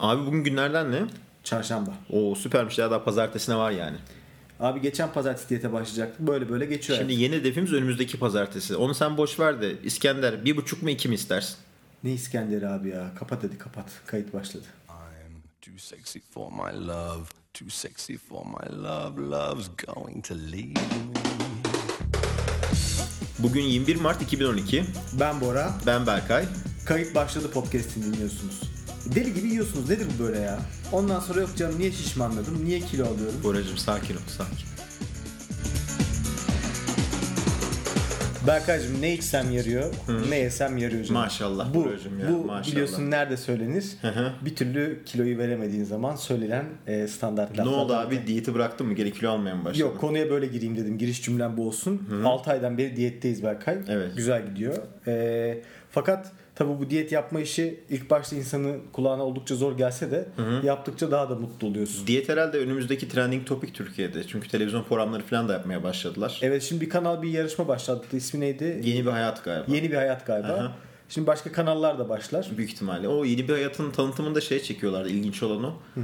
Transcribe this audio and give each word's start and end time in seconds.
Abi 0.00 0.26
bugün 0.26 0.44
günlerden 0.44 0.92
ne? 0.92 1.02
Çarşamba. 1.44 1.90
O 2.10 2.34
süpermiş 2.34 2.78
ya 2.78 2.90
daha 2.90 3.04
pazartesine 3.04 3.56
var 3.56 3.70
yani. 3.70 3.96
Abi 4.60 4.80
geçen 4.80 5.12
pazartesi 5.12 5.48
diyete 5.48 5.72
başlayacaktık. 5.72 6.20
Böyle 6.20 6.48
böyle 6.48 6.66
geçiyor. 6.66 6.98
Şimdi 6.98 7.14
yeni 7.14 7.36
hedefimiz 7.36 7.72
önümüzdeki 7.72 8.18
pazartesi. 8.18 8.76
Onu 8.76 8.94
sen 8.94 9.16
boş 9.16 9.40
ver 9.40 9.62
de 9.62 9.82
İskender 9.82 10.44
bir 10.44 10.56
buçuk 10.56 10.82
mu 10.82 10.90
iki 10.90 11.08
mi 11.08 11.14
istersin? 11.14 11.56
Ne 12.04 12.12
İskender 12.12 12.62
abi 12.62 12.88
ya. 12.88 13.10
Kapat 13.18 13.44
hadi 13.44 13.58
kapat. 13.58 13.84
Kayıt 14.06 14.34
başladı. 14.34 14.64
I'm 14.88 15.42
too 15.62 15.78
sexy 15.78 16.18
for 16.30 16.50
my 16.50 16.86
love, 16.88 17.24
too 17.54 17.70
sexy 17.70 18.14
for 18.16 18.44
my 18.46 18.82
love. 18.82 19.30
Love's 19.30 19.70
going 19.86 20.24
to 20.24 20.34
leave 20.34 20.66
me. 20.66 20.74
Bugün 23.38 23.62
21 23.62 23.96
Mart 23.96 24.22
2012. 24.22 24.84
Ben 25.20 25.40
Bora. 25.40 25.74
Ben 25.86 26.06
Berkay. 26.06 26.44
Kayıt 26.86 27.14
başladı 27.14 27.50
podcast'ini 27.50 28.04
dinliyorsunuz. 28.04 28.79
Deli 29.06 29.34
gibi 29.34 29.48
yiyorsunuz. 29.48 29.88
Nedir 29.90 30.06
bu 30.18 30.22
böyle 30.24 30.38
ya? 30.38 30.58
Ondan 30.92 31.20
sonra 31.20 31.40
yok 31.40 31.50
canım 31.56 31.78
niye 31.78 31.92
şişmanladım? 31.92 32.64
Niye 32.64 32.80
kilo 32.80 33.02
alıyorum? 33.06 33.34
Boracığım 33.44 33.76
sakin 33.78 34.14
ol 34.14 34.18
sakin. 34.26 34.70
Berkaycığım 38.46 39.02
ne 39.02 39.14
içsem 39.14 39.50
yarıyor, 39.50 39.94
ne 40.28 40.36
yesem 40.38 40.76
yarıyor 40.78 41.04
canım. 41.04 41.20
Maşallah 41.22 41.74
Bu, 41.74 41.84
Buracığım 41.84 42.18
ya, 42.20 42.28
bu 42.28 42.44
maşallah. 42.44 42.72
biliyorsun 42.72 43.10
nerede 43.10 43.36
söylenir? 43.36 43.84
hı. 44.02 44.32
bir 44.44 44.56
türlü 44.56 45.02
kiloyu 45.06 45.38
veremediğin 45.38 45.84
zaman 45.84 46.16
söylenen 46.16 46.64
e, 46.86 47.08
standart 47.08 47.50
Ne 47.50 47.56
laflar. 47.56 47.72
oldu 47.72 47.94
abi 47.94 48.26
diyeti 48.26 48.54
bıraktın 48.54 48.86
mı? 48.86 48.94
Geri 48.94 49.12
kilo 49.12 49.30
almaya 49.30 49.54
mı 49.54 49.64
başladın? 49.64 49.80
Yok 49.80 50.00
konuya 50.00 50.30
böyle 50.30 50.46
gireyim 50.46 50.76
dedim. 50.76 50.98
Giriş 50.98 51.22
cümlem 51.22 51.56
bu 51.56 51.68
olsun. 51.68 52.22
6 52.24 52.50
aydan 52.50 52.78
beri 52.78 52.96
diyetteyiz 52.96 53.42
Berkay. 53.42 53.78
Evet. 53.88 54.16
Güzel 54.16 54.46
gidiyor. 54.46 54.76
Ee, 55.06 55.62
fakat 55.90 56.32
tabii 56.60 56.78
bu 56.80 56.90
diyet 56.90 57.12
yapma 57.12 57.40
işi 57.40 57.80
ilk 57.88 58.10
başta 58.10 58.36
insanın 58.36 58.80
kulağına 58.92 59.22
oldukça 59.22 59.54
zor 59.54 59.78
gelse 59.78 60.10
de 60.10 60.28
yaptıkça 60.64 61.10
daha 61.10 61.30
da 61.30 61.34
mutlu 61.34 61.66
oluyorsun. 61.68 62.06
Diyet 62.06 62.28
herhalde 62.28 62.58
önümüzdeki 62.58 63.08
trending 63.08 63.46
topic 63.46 63.72
Türkiye'de. 63.72 64.26
Çünkü 64.26 64.48
televizyon 64.48 64.82
programları 64.82 65.22
falan 65.22 65.48
da 65.48 65.52
yapmaya 65.52 65.82
başladılar. 65.82 66.38
Evet 66.42 66.62
şimdi 66.62 66.80
bir 66.80 66.88
kanal 66.88 67.22
bir 67.22 67.30
yarışma 67.30 67.68
başlattı. 67.68 68.16
İsmi 68.16 68.40
neydi? 68.40 68.80
Yeni 68.84 69.06
bir 69.06 69.10
hayat 69.10 69.44
galiba. 69.44 69.74
Yeni 69.74 69.90
bir 69.90 69.96
hayat 69.96 70.26
galiba. 70.26 70.52
Aha. 70.52 70.72
Şimdi 71.10 71.26
başka 71.26 71.52
kanallar 71.52 71.98
da 71.98 72.08
başlar. 72.08 72.48
Büyük 72.56 72.70
ihtimalle. 72.70 73.08
O 73.08 73.24
yeni 73.24 73.48
bir 73.48 73.52
hayatın 73.52 73.90
tanıtımında 73.90 74.40
şey 74.40 74.62
çekiyorlardı. 74.62 75.08
ilginç 75.08 75.42
olan 75.42 75.64
o. 75.64 75.72
Ee, 75.96 76.00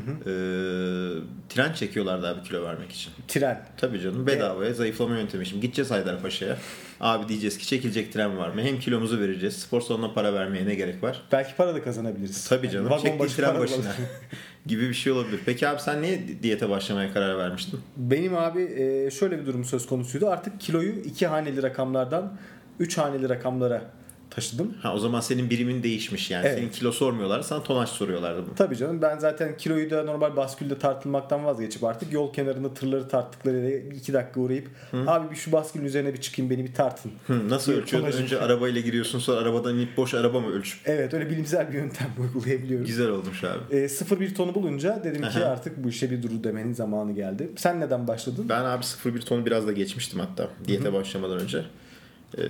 tren 1.49 1.73
çekiyorlardı 1.73 2.29
abi 2.29 2.43
kilo 2.43 2.65
vermek 2.65 2.93
için. 2.93 3.13
Tren. 3.29 3.67
Tabii 3.77 4.01
canım 4.01 4.27
bedavaya 4.27 4.75
zayıflama 4.75 5.17
yöntemi. 5.17 5.47
Şimdi 5.47 5.63
gideceğiz 5.63 5.91
Haydarpaşa'ya. 5.91 6.57
Abi 7.01 7.29
diyeceğiz 7.29 7.59
ki 7.59 7.67
çekilecek 7.67 8.13
tren 8.13 8.39
var 8.39 8.49
mı? 8.49 8.63
Hem 8.63 8.79
kilomuzu 8.79 9.21
vereceğiz. 9.21 9.57
Spor 9.57 9.81
salonuna 9.81 10.13
para 10.13 10.35
vermeye 10.35 10.67
ne 10.67 10.75
gerek 10.75 11.03
var? 11.03 11.23
Belki 11.33 11.57
para 11.57 11.75
da 11.75 11.83
kazanabiliriz. 11.83 12.49
Tabii 12.49 12.71
canım. 12.71 12.87
Vagon 12.91 13.03
Çektiğin 13.03 13.29
tren 13.29 13.59
başına. 13.59 13.93
gibi 14.67 14.89
bir 14.89 14.95
şey 14.95 15.13
olabilir. 15.13 15.41
Peki 15.47 15.69
abi 15.69 15.81
sen 15.81 16.03
niye 16.03 16.43
diyete 16.43 16.71
başlamaya 16.71 17.13
karar 17.13 17.39
vermiştin? 17.39 17.81
Benim 17.97 18.37
abi 18.37 18.63
e, 18.63 19.11
şöyle 19.11 19.39
bir 19.41 19.47
durum 19.47 19.65
söz 19.65 19.87
konusuydu. 19.87 20.29
Artık 20.31 20.61
kiloyu 20.61 20.93
iki 20.93 21.27
haneli 21.27 21.63
rakamlardan 21.63 22.39
üç 22.81 22.99
haneli 22.99 23.29
rakamlara 23.29 23.83
taşıdım. 24.31 24.75
Ha 24.83 24.95
o 24.95 24.99
zaman 24.99 25.21
senin 25.21 25.51
birimin 25.51 25.83
değişmiş 25.83 26.31
yani. 26.31 26.47
Evet. 26.47 26.59
Senin 26.59 26.69
kilo 26.71 26.93
sormuyorlar, 26.93 27.41
sana 27.43 27.63
tonaj 27.63 27.89
soruyorlardı. 27.89 28.43
bu. 28.51 28.55
Tabii 28.55 28.77
canım 28.77 29.03
ben 29.03 29.19
zaten 29.19 29.57
kiloyu 29.57 29.91
da 29.91 30.03
normal 30.03 30.37
baskülde 30.37 30.79
tartılmaktan 30.79 31.45
vazgeçip 31.45 31.85
artık 31.85 32.13
yol 32.13 32.33
kenarında 32.33 32.75
tırları 32.75 33.09
tarttıkları 33.09 33.57
yere 33.57 33.77
iki 33.97 34.13
dakika 34.13 34.41
uğrayıp 34.41 34.69
abi 35.07 35.31
bir 35.31 35.37
şu 35.37 35.53
baskülün 35.53 35.85
üzerine 35.85 36.13
bir 36.15 36.21
çıkayım 36.21 36.51
beni 36.51 36.65
bir 36.65 36.75
tartın. 36.75 37.13
Hı, 37.27 37.49
nasıl 37.49 37.73
Bir 37.73 37.77
ölçüyordun? 37.79 38.09
tonajı- 38.11 38.23
Önce 38.23 38.41
arabayla 38.41 38.81
giriyorsun 38.81 39.19
sonra 39.19 39.41
arabadan 39.41 39.75
inip 39.79 39.97
boş 39.97 40.15
araba 40.15 40.41
mı 40.41 40.51
ölçüp? 40.53 40.81
Evet 40.85 41.15
öyle 41.15 41.31
bilimsel 41.31 41.69
bir 41.69 41.75
yöntem 41.75 42.09
uygulayabiliyoruz. 42.21 42.87
Güzel 42.87 43.09
olmuş 43.09 43.45
abi. 43.45 43.77
E, 43.77 43.85
0-1 43.89 44.35
tonu 44.35 44.55
bulunca 44.55 45.01
dedim 45.05 45.23
ki 45.23 45.29
Aha. 45.29 45.45
artık 45.45 45.85
bu 45.85 45.89
işe 45.89 46.11
bir 46.11 46.23
duru 46.23 46.45
demenin 46.45 46.73
zamanı 46.73 47.13
geldi. 47.13 47.49
Sen 47.57 47.81
neden 47.81 48.09
başladın? 48.09 48.49
Ben 48.49 48.65
abi 48.65 48.85
0-1 48.85 49.21
ton 49.25 49.47
biraz 49.47 49.67
da 49.67 49.73
geçmiştim 49.73 50.21
hatta 50.21 50.49
diyete 50.69 50.93
başlamadan 50.93 51.39
önce. 51.41 51.63
Ee, 52.39 52.43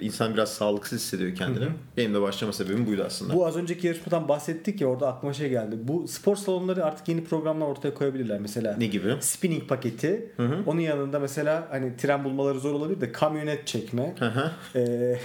insan 0.00 0.34
biraz 0.34 0.52
sağlıksız 0.52 1.00
hissediyor 1.00 1.34
kendini. 1.34 1.64
Benim 1.96 2.14
de 2.14 2.20
başlama 2.20 2.52
sebebim 2.52 2.86
buydu 2.86 3.02
aslında. 3.06 3.34
Bu 3.34 3.46
az 3.46 3.56
önceki 3.56 3.86
yarışmadan 3.86 4.28
bahsettik 4.28 4.80
ya 4.80 4.86
orada 4.88 5.08
aklıma 5.08 5.32
şey 5.32 5.48
geldi. 5.48 5.76
Bu 5.82 6.08
spor 6.08 6.36
salonları 6.36 6.84
artık 6.84 7.08
yeni 7.08 7.24
programlar 7.24 7.66
ortaya 7.66 7.94
koyabilirler. 7.94 8.40
Mesela 8.40 8.76
Ne 8.78 8.86
gibi? 8.86 9.16
spinning 9.20 9.68
paketi. 9.68 10.30
Onun 10.66 10.80
yanında 10.80 11.18
mesela 11.18 11.68
hani 11.70 11.96
tren 11.96 12.24
bulmaları 12.24 12.60
zor 12.60 12.72
olabilir 12.74 13.00
de 13.00 13.12
kamyonet 13.12 13.66
çekme. 13.66 14.14
Hı 14.18 14.26
hı. 14.26 14.50
E, 14.78 15.18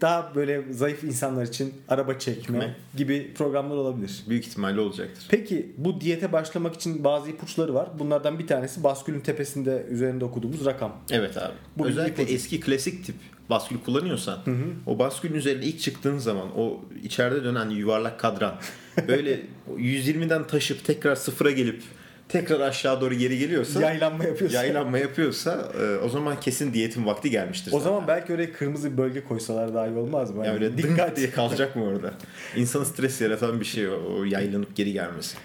daha 0.00 0.34
böyle 0.34 0.72
zayıf 0.72 1.04
insanlar 1.04 1.46
için 1.46 1.74
araba 1.88 2.18
çekme 2.18 2.42
Çekme. 2.42 2.76
gibi 2.96 3.34
programlar 3.34 3.76
olabilir. 3.76 4.24
Büyük 4.28 4.46
ihtimalle 4.46 4.80
olacaktır. 4.80 5.26
Peki 5.28 5.72
bu 5.78 6.00
diyete 6.00 6.32
başlamak 6.32 6.74
için 6.74 7.04
bazı 7.04 7.30
ipuçları 7.30 7.74
var. 7.74 7.88
Bunlardan 7.98 8.38
bir 8.38 8.46
tanesi 8.46 8.84
baskülün 8.84 9.20
tepesinde 9.20 9.86
üzerinde 9.90 10.24
okuduğumuz 10.24 10.64
rakam. 10.64 10.92
Evet 11.10 11.36
abi. 11.36 11.54
Bu 11.78 11.84
bir 11.84 11.88
Özellikle 11.88 12.22
ipucu. 12.22 12.34
eski 12.36 12.60
klasik 12.60 13.04
tip 13.06 13.16
baskül 13.50 13.76
kullanıyorsan 13.84 14.38
o 14.86 14.98
baskülün 14.98 15.34
üzerine 15.34 15.64
ilk 15.64 15.80
çıktığın 15.80 16.18
zaman 16.18 16.48
o 16.58 16.80
içeride 17.02 17.44
dönen 17.44 17.70
yuvarlak 17.70 18.20
kadran 18.20 18.54
böyle 19.08 19.40
120'den 19.76 20.46
taşıp 20.46 20.84
tekrar 20.84 21.16
sıfıra 21.16 21.50
gelip 21.50 21.82
tekrar 22.28 22.60
aşağı 22.60 23.00
doğru 23.00 23.14
geri 23.14 23.38
geliyorsa 23.38 23.80
Yaylanma 23.80 24.24
yapıyorsun. 24.24 24.56
yaylanma 24.56 24.98
yapıyorsa 24.98 25.68
e, 25.80 25.96
o 26.04 26.08
zaman 26.08 26.40
kesin 26.40 26.72
diyetin 26.74 27.06
vakti 27.06 27.30
gelmiştir. 27.30 27.72
O 27.72 27.78
sana. 27.80 27.82
zaman 27.82 28.08
belki 28.08 28.34
oraya 28.34 28.52
kırmızı 28.52 28.92
bir 28.92 28.98
bölge 28.98 29.24
koysalar 29.24 29.74
daha 29.74 29.86
iyi 29.86 29.96
olmaz 29.96 30.30
mı? 30.30 30.46
yani 30.46 30.54
öyle 30.54 30.78
dikkat 30.78 31.16
diye 31.16 31.30
kalacak 31.30 31.76
mı 31.76 31.84
orada? 31.84 32.10
İnsanı 32.56 32.84
stres 32.86 33.20
yaratan 33.20 33.60
bir 33.60 33.64
şey 33.64 33.88
o, 33.88 34.24
yaylanıp 34.24 34.76
geri 34.76 34.92
gelmesi. 34.92 35.36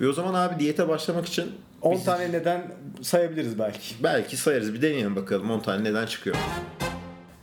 Ve 0.00 0.08
o 0.08 0.12
zaman 0.12 0.34
abi 0.34 0.58
diyete 0.60 0.88
başlamak 0.88 1.26
için 1.26 1.52
10 1.82 1.94
biz 1.94 2.04
tane 2.04 2.32
neden 2.32 2.72
sayabiliriz 3.02 3.58
belki. 3.58 3.94
belki 4.02 4.36
sayarız 4.36 4.74
bir 4.74 4.82
deneyelim 4.82 5.16
bakalım 5.16 5.50
10 5.50 5.60
tane 5.60 5.84
neden 5.84 6.06
çıkıyor. 6.06 6.36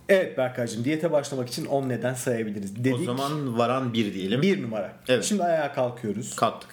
Evet 0.09 0.37
Berkaycığım 0.37 0.83
diyete 0.83 1.11
başlamak 1.11 1.49
için 1.49 1.65
10 1.65 1.89
neden 1.89 2.13
sayabiliriz 2.13 2.75
dedik. 2.83 2.93
O 2.95 3.03
zaman 3.03 3.57
varan 3.57 3.93
bir 3.93 4.13
diyelim. 4.13 4.41
bir 4.41 4.63
numara. 4.63 4.93
Evet. 5.07 5.23
Şimdi 5.23 5.43
ayağa 5.43 5.73
kalkıyoruz. 5.73 6.35
Kalktık. 6.35 6.69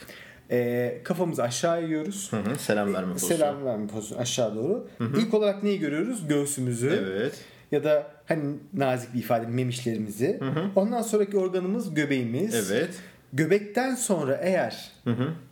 Ee, 0.50 1.00
kafamızı 1.04 1.42
aşağı 1.42 1.82
eğiyoruz. 1.82 2.32
Hı 2.32 2.36
hı, 2.36 2.58
selam 2.58 2.94
verme 2.94 3.12
pozisyonu. 3.12 3.38
Selam 3.38 3.64
verme 3.64 3.86
pozisyonu 3.86 4.20
aşağı 4.22 4.54
doğru. 4.54 4.88
İlk 5.18 5.34
olarak 5.34 5.62
neyi 5.62 5.78
görüyoruz? 5.78 6.28
Göğsümüzü. 6.28 7.02
Evet. 7.04 7.40
Ya 7.72 7.84
da 7.84 8.06
hani 8.26 8.56
nazik 8.72 9.14
bir 9.14 9.18
ifade 9.18 9.46
memişlerimizi. 9.46 10.40
Ondan 10.76 11.02
sonraki 11.02 11.38
organımız 11.38 11.94
göbeğimiz. 11.94 12.72
Evet. 12.72 12.94
Göbekten 13.32 13.94
sonra 13.94 14.40
eğer 14.42 14.92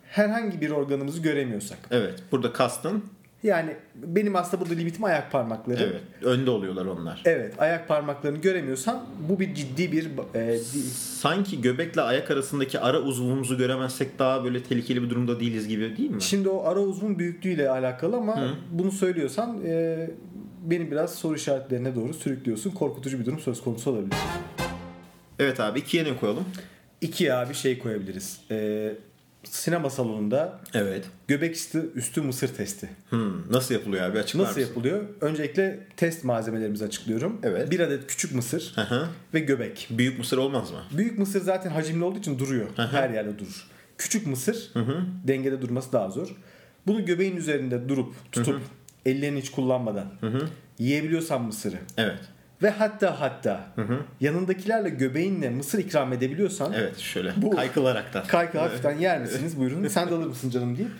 herhangi 0.03 0.61
bir 0.61 0.69
organımızı 0.69 1.21
göremiyorsak. 1.21 1.77
Evet. 1.91 2.13
Burada 2.31 2.53
kastın. 2.53 3.03
Yani 3.43 3.75
benim 3.95 4.35
aslında 4.35 4.61
burada 4.61 4.73
limitim 4.73 5.03
ayak 5.03 5.31
parmakları. 5.31 5.83
Evet. 5.83 6.01
Önde 6.23 6.49
oluyorlar 6.51 6.85
onlar. 6.85 7.21
Evet, 7.25 7.53
ayak 7.57 7.87
parmaklarını 7.87 8.37
göremiyorsan 8.37 9.05
bu 9.29 9.39
bir 9.39 9.53
ciddi 9.55 9.91
bir 9.91 10.09
e, 10.35 10.57
Sanki 11.19 11.61
göbekle 11.61 12.01
ayak 12.01 12.31
arasındaki 12.31 12.79
ara 12.79 12.99
uzvumuzu 13.01 13.57
göremezsek 13.57 14.19
daha 14.19 14.43
böyle 14.43 14.63
tehlikeli 14.63 15.03
bir 15.03 15.09
durumda 15.09 15.39
değiliz 15.39 15.67
gibi 15.67 15.97
değil 15.97 16.11
mi? 16.11 16.21
Şimdi 16.21 16.49
o 16.49 16.63
ara 16.65 16.79
uzvun 16.79 17.19
büyüklüğüyle 17.19 17.69
alakalı 17.69 18.17
ama 18.17 18.47
bunu 18.71 18.91
söylüyorsan 18.91 19.59
e, 19.65 20.09
beni 20.63 20.91
biraz 20.91 21.15
soru 21.15 21.35
işaretlerine 21.35 21.95
doğru 21.95 22.13
sürüklüyorsun. 22.13 22.71
Korkutucu 22.71 23.19
bir 23.19 23.25
durum 23.25 23.39
söz 23.39 23.61
konusu 23.61 23.91
olabilir. 23.91 24.17
Evet 25.39 25.59
abi 25.59 25.79
ikiye 25.79 26.03
ne 26.03 26.17
koyalım? 26.17 26.45
İkiye 27.01 27.33
abi 27.33 27.53
şey 27.53 27.79
koyabiliriz. 27.79 28.39
E, 28.51 28.91
sinema 29.43 29.89
salonunda 29.89 30.59
Evet. 30.73 31.05
göbek 31.27 31.55
üstü, 31.55 31.91
üstü 31.95 32.21
mısır 32.21 32.47
testi. 32.47 32.89
Hmm, 33.09 33.51
nasıl 33.53 33.73
yapılıyor 33.73 34.03
abi 34.03 34.19
açıklar 34.19 34.43
Nasıl 34.43 34.59
mısın? 34.59 34.69
yapılıyor? 34.73 35.03
Öncelikle 35.21 35.79
test 35.97 36.23
malzemelerimizi 36.23 36.85
açıklıyorum. 36.85 37.39
Evet. 37.43 37.71
Bir 37.71 37.79
adet 37.79 38.07
küçük 38.07 38.35
mısır 38.35 38.73
hı. 38.75 39.07
ve 39.33 39.39
göbek. 39.39 39.87
Büyük 39.91 40.19
mısır 40.19 40.37
olmaz 40.37 40.71
mı? 40.71 40.83
Büyük 40.97 41.19
mısır 41.19 41.41
zaten 41.41 41.69
hacimli 41.69 42.03
olduğu 42.03 42.19
için 42.19 42.39
duruyor. 42.39 42.67
hı. 42.75 42.81
Her 42.87 43.09
yerde 43.09 43.39
durur. 43.39 43.67
Küçük 43.97 44.27
mısır 44.27 44.71
dengede 45.27 45.61
durması 45.61 45.91
daha 45.91 46.09
zor. 46.09 46.35
Bunu 46.87 47.05
göbeğin 47.05 47.35
üzerinde 47.35 47.89
durup 47.89 48.13
tutup 48.31 48.61
ellerini 49.05 49.39
hiç 49.41 49.51
kullanmadan 49.51 50.05
yiyebiliyorsan 50.79 51.41
mısırı 51.41 51.77
Evet. 51.97 52.19
Ve 52.63 52.69
hatta 52.69 53.19
hatta 53.21 53.67
yanındakilerle 54.21 54.89
göbeğinle 54.89 55.49
mısır 55.49 55.79
ikram 55.79 56.13
edebiliyorsan 56.13 56.73
Evet 56.73 56.97
şöyle 56.97 57.33
Bu- 57.37 57.49
kaykılaraktan. 57.51 58.27
kaykı 58.27 58.59
hafiften 58.59 58.97
yer 58.99 59.21
misiniz 59.21 59.59
buyurun 59.59 59.87
sen 59.87 60.09
de 60.09 60.13
alır 60.13 60.25
mısın 60.27 60.49
canım 60.49 60.77
deyip 60.77 60.91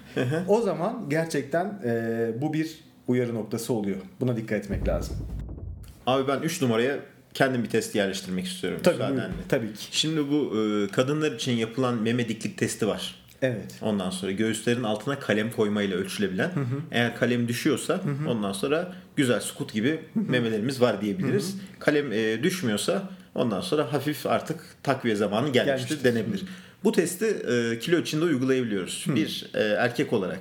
o 0.48 0.62
zaman 0.62 1.06
gerçekten 1.10 1.80
e, 1.86 2.32
bu 2.42 2.54
bir 2.54 2.80
uyarı 3.08 3.36
noktası 3.36 3.74
oluyor. 3.74 3.98
Buna 4.22 4.38
dikkat 4.38 4.60
etmek 4.66 4.88
lazım. 4.88 5.18
Abi 6.08 6.28
ben 6.28 6.40
3 6.42 6.62
numaraya 6.62 7.00
kendim 7.34 7.64
bir 7.64 7.70
test 7.70 7.96
yerleştirmek 7.96 8.46
istiyorum. 8.46 8.80
Tabii 8.84 8.96
müsaadenle. 8.96 9.32
tabii 9.50 9.74
ki. 9.74 9.88
Şimdi 9.92 10.32
bu 10.32 10.54
e, 10.60 10.88
kadınlar 10.92 11.32
için 11.32 11.52
yapılan 11.52 11.96
meme 12.02 12.28
diklik 12.28 12.58
testi 12.58 12.88
var. 12.88 13.16
Evet. 13.42 13.76
Ondan 13.82 14.10
sonra 14.10 14.32
göğüslerin 14.32 14.84
altına 14.84 15.20
kalem 15.20 15.52
koymayla 15.52 15.98
ölçülebilen. 15.98 16.52
Eğer 16.92 17.16
kalem 17.16 17.48
düşüyorsa 17.48 18.02
ondan 18.28 18.52
sonra 18.54 18.94
güzel 19.16 19.40
sukut 19.40 19.74
gibi 19.74 20.00
memelerimiz 20.16 20.82
var 20.82 21.02
diyebiliriz. 21.02 21.56
Kalem 21.80 22.12
e, 22.12 22.44
düşmüyorsa 22.44 23.10
ondan 23.36 23.62
sonra 23.62 23.94
hafif 23.94 24.26
artık 24.26 24.60
takviye 24.84 25.16
zamanı 25.16 25.50
gelmiştir, 25.50 25.90
Gelmiştir. 25.90 26.04
denebilir. 26.16 26.44
Bu 26.84 26.92
testi 26.92 27.26
e, 27.26 27.80
kilo 27.80 28.00
içinde 28.00 28.26
uygulayabiliyoruz. 28.26 29.06
Bir 29.16 29.50
e, 29.54 29.60
erkek 29.62 30.14
olarak 30.14 30.40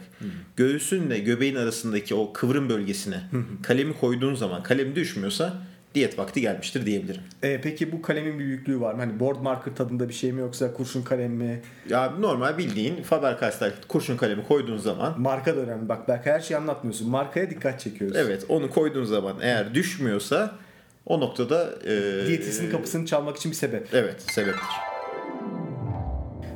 göğsünle 0.57 1.19
göbeğin 1.19 1.55
arasındaki 1.55 2.15
o 2.15 2.33
kıvrım 2.33 2.69
bölgesine 2.69 3.21
kalemi 3.63 3.93
koyduğun 3.99 4.35
zaman 4.35 4.63
kalem 4.63 4.95
düşmüyorsa 4.97 5.63
diyet 5.94 6.19
vakti 6.19 6.41
gelmiştir 6.41 6.87
diyebilirim. 6.87 7.21
E, 7.43 7.61
peki 7.61 7.93
bu 7.93 8.03
kalemin 8.03 8.39
bir 8.39 8.44
büyüklüğü 8.44 8.81
var 8.81 8.94
mı? 8.94 9.00
Hani 9.00 9.21
board 9.21 9.41
marker 9.43 9.75
tadında 9.75 10.09
bir 10.09 10.15
şey 10.15 10.33
mi 10.33 10.41
yoksa 10.41 10.73
kurşun 10.75 11.03
kalem 11.03 11.33
mi? 11.33 11.61
Ya 11.89 12.11
normal 12.11 12.59
bildiğin 12.59 13.03
Faber-Castell 13.11 13.71
kurşun 13.89 14.17
kalemi 14.17 14.44
koyduğun 14.44 14.79
zaman 14.79 15.21
Marka 15.21 15.56
da 15.56 15.61
önemli. 15.61 15.89
Bak 15.89 16.09
belki 16.09 16.31
her 16.31 16.41
şeyi 16.41 16.59
anlatmıyorsun. 16.59 17.11
Markaya 17.11 17.50
dikkat 17.50 17.81
çekiyoruz. 17.81 18.17
evet 18.17 18.44
onu 18.49 18.71
koyduğun 18.71 19.05
zaman 19.05 19.37
eğer 19.41 19.75
düşmüyorsa 19.75 20.50
o 21.06 21.21
noktada 21.21 21.75
e, 21.85 22.27
Diyetistin 22.27 22.71
kapısını 22.71 23.06
çalmak 23.06 23.37
için 23.37 23.50
bir 23.50 23.56
sebep. 23.56 23.88
Evet 23.93 24.23
sebeptir. 24.33 24.92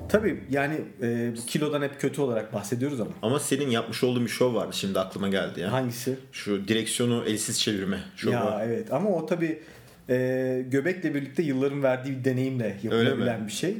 Tabii 0.09 0.41
yani 0.51 0.81
e, 1.03 1.33
kilodan 1.47 1.83
hep 1.83 2.01
kötü 2.01 2.21
olarak 2.21 2.53
bahsediyoruz 2.53 3.01
ama. 3.01 3.11
Ama 3.23 3.41
senin 3.41 3.71
yapmış 3.71 4.05
olduğun 4.05 4.25
bir 4.25 4.31
şov 4.31 4.55
vardı 4.55 4.77
şimdi 4.77 5.01
aklıma 5.01 5.29
geldi 5.29 5.61
ya. 5.61 5.73
Hangisi? 5.73 6.19
Şu 6.33 6.69
direksiyonu 6.69 7.25
elsiz 7.27 7.61
çevirme 7.61 7.99
şovu. 8.17 8.35
Ya 8.35 8.63
evet 8.65 8.93
ama 8.93 9.11
o 9.11 9.27
tabii 9.27 9.63
e, 10.09 10.65
göbekle 10.71 11.15
birlikte 11.15 11.43
yılların 11.43 11.83
verdiği 11.83 12.19
bir 12.19 12.25
deneyimle 12.25 12.77
yapılabilen 12.83 13.47
bir 13.47 13.53
şey. 13.53 13.77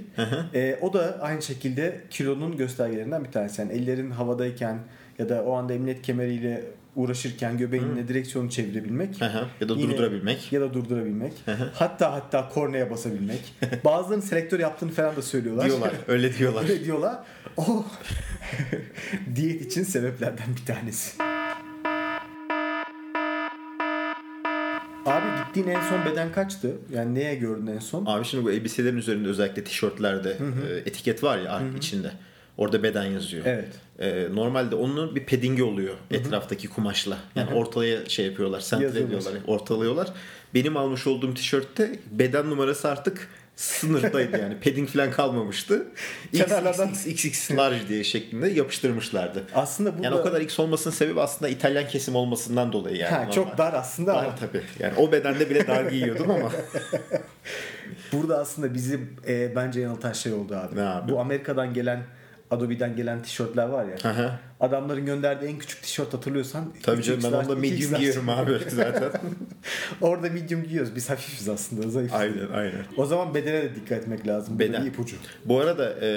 E, 0.55 0.79
o 0.81 0.93
da 0.93 1.19
aynı 1.21 1.43
şekilde 1.43 2.01
kilonun 2.11 2.57
göstergelerinden 2.57 3.25
bir 3.25 3.33
tanesi. 3.33 3.61
Yani 3.61 3.73
ellerin 3.73 4.11
havadayken 4.11 4.79
ya 5.19 5.29
da 5.29 5.43
o 5.43 5.53
anda 5.53 5.73
emniyet 5.73 6.03
kemeriyle 6.03 6.65
uğraşırken 6.97 7.59
göbeğinle 7.59 8.09
direksiyonu 8.09 8.51
çevirebilmek. 8.51 9.21
Hı. 9.21 9.47
Ya 9.61 9.69
da 9.69 9.73
Yine- 9.75 9.93
durdurabilmek. 9.93 10.53
Ya 10.53 10.61
da 10.61 10.75
durdurabilmek. 10.75 11.33
hatta 11.75 12.13
hatta 12.13 12.49
kornaya 12.49 12.91
basabilmek. 12.91 13.55
Bazılarının 13.85 14.25
selektör 14.25 14.61
yaptığını 14.61 14.91
falan 14.91 15.17
da 15.17 15.23
söylüyorlar. 15.23 15.67
Diyorlar. 15.67 15.93
Öyle 16.09 16.35
diyorlar. 16.39 16.63
Öyle 16.63 16.85
diyorlar. 16.85 17.19
O 17.57 17.85
diyet 19.35 19.63
için 19.63 19.83
sebeplerden 19.83 20.47
bir 20.61 20.67
tanesi. 20.75 21.23
Abi 25.07 25.27
gittiğin 25.47 25.69
en 25.69 25.81
son 25.81 26.05
beden 26.13 26.33
kaçtı? 26.33 26.73
Yani 26.93 27.15
neye 27.15 27.35
gördün 27.35 27.67
en 27.67 27.79
son? 27.79 28.07
Abi 28.07 28.25
şimdi 28.25 28.45
bu 28.45 28.51
elbiselerin 28.51 28.97
üzerinde 28.97 29.29
özellikle 29.29 29.65
tişörtlerde 29.65 30.31
e, 30.31 30.77
etiket 30.77 31.23
var 31.23 31.39
ya 31.39 31.53
ark 31.53 31.77
içinde. 31.77 32.13
Orada 32.59 32.83
beden 32.83 33.05
yazıyor. 33.05 33.47
Evet. 33.47 33.69
E, 33.99 34.35
normalde 34.35 34.75
onun 34.75 35.17
bir 35.17 35.27
paddingi 35.27 35.63
oluyor 35.63 35.95
etraftaki 36.11 36.69
kumaşla. 36.69 37.19
Yani 37.35 37.55
ortalaya 37.55 38.09
şey 38.09 38.27
yapıyorlar, 38.27 38.61
sentre 38.61 39.01
ediyorlar, 39.01 39.35
ortalıyorlar. 39.47 40.09
Benim 40.55 40.77
almış 40.77 41.07
olduğum 41.07 41.35
tişörtte 41.35 41.99
beden 42.11 42.51
numarası 42.51 42.89
artık 42.89 43.29
sınırdaydı 43.57 44.39
yani. 44.39 44.61
Padding 44.65 44.89
falan 44.89 45.11
kalmamıştı. 45.11 45.87
XXX 46.33 47.51
large 47.51 47.89
diye 47.89 48.05
şeklinde 48.05 48.49
yapıştırmışlardı. 48.49 49.45
Aslında 49.55 49.93
burada 49.93 50.05
Yani 50.05 50.17
o 50.17 50.23
kadar 50.23 50.41
X 50.41 50.61
olmasının 50.61 50.95
sebebi 50.95 51.21
aslında 51.21 51.49
İtalyan 51.49 51.89
kesim 51.89 52.17
olmasından 52.17 52.73
dolayı 52.73 52.97
yani. 52.97 53.15
Ha, 53.15 53.31
çok 53.31 53.59
dar 53.59 53.73
aslında 53.75 54.19
ama 54.19 54.29
Dar 54.29 54.37
tabii. 54.37 54.63
Yani 54.79 54.95
o 54.97 55.13
bedende 55.13 55.51
bile 55.51 55.67
dar 55.67 55.85
giyiyordum 55.85 56.31
ama. 56.31 56.53
burada 58.13 58.39
aslında 58.39 58.75
bizi 58.75 59.01
e, 59.29 59.57
bence 59.57 59.81
yanıltan 59.81 60.13
şey 60.13 60.33
oldu 60.33 60.57
abi. 60.57 60.77
Ne 60.77 60.83
abi? 60.83 61.13
Bu 61.13 61.21
Amerika'dan 61.21 61.75
gelen 61.75 62.03
Adobe'den 62.51 62.97
gelen 62.97 63.23
tişörtler 63.23 63.67
var 63.69 63.85
ya. 63.85 63.97
Hı 64.03 64.09
hı. 64.23 64.31
adamların 64.61 65.07
gönderdiği 65.07 65.47
en 65.47 65.59
küçük 65.59 65.83
tişört 65.83 66.15
hatırlıyorsan. 66.15 66.73
Tabii 66.83 67.03
canım 67.03 67.21
ben 67.25 67.29
3X 67.31 67.37
onda 67.45 67.55
medium 67.57 67.93
2X 67.93 67.99
giyiyorum 67.99 68.29
abi 68.29 68.53
zaten. 68.69 69.11
Orada 70.01 70.29
medium 70.31 70.63
giyiyoruz. 70.63 70.97
Biz 70.97 71.11
hafifiz 71.11 71.49
aslında. 71.49 71.91
Zayıfız. 71.91 72.21
aynen 72.21 72.49
aynen. 72.55 72.85
O 72.97 73.07
zaman 73.07 73.35
bedene 73.35 73.63
de 73.63 73.75
dikkat 73.75 73.99
etmek 73.99 74.27
lazım. 74.27 74.59
Beden. 74.59 74.83
bir 74.83 74.87
ipucu. 74.91 75.17
Bu 75.45 75.61
arada 75.61 75.95
e, 76.03 76.09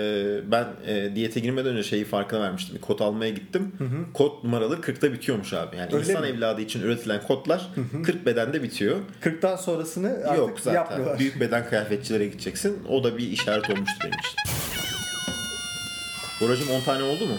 ben 0.51 0.67
e, 0.87 1.15
diyete 1.15 1.39
girmeden 1.39 1.71
önce 1.71 1.83
şeyi 1.89 2.05
farkına 2.05 2.41
vermiştim. 2.41 2.77
Kod 2.81 2.99
almaya 2.99 3.31
gittim. 3.31 3.71
Kod 4.13 4.43
numaralı 4.43 4.75
40'ta 4.75 5.13
bitiyormuş 5.13 5.53
abi. 5.53 5.75
Yani 5.77 5.95
Öyle 5.95 6.09
insan 6.09 6.21
mi? 6.21 6.27
evladı 6.27 6.61
için 6.61 6.81
üretilen 6.81 7.21
kodlar 7.27 7.69
40 8.05 8.25
bedende 8.25 8.63
bitiyor. 8.63 8.97
40'tan 9.23 9.57
sonrasını 9.57 10.09
artık 10.25 10.37
Yok 10.37 10.59
zaten. 10.59 10.75
yapmıyorlar. 10.79 11.19
Büyük 11.19 11.39
beden 11.39 11.69
kıyafetçilere 11.69 12.25
gideceksin. 12.25 12.77
O 12.89 13.03
da 13.03 13.17
bir 13.17 13.27
işaret 13.27 13.69
olmuştu 13.69 13.95
benim 14.03 14.19
için. 14.19 14.59
Boracım 16.41 16.69
10 16.71 16.81
tane 16.81 17.03
oldu 17.03 17.25
mu? 17.25 17.33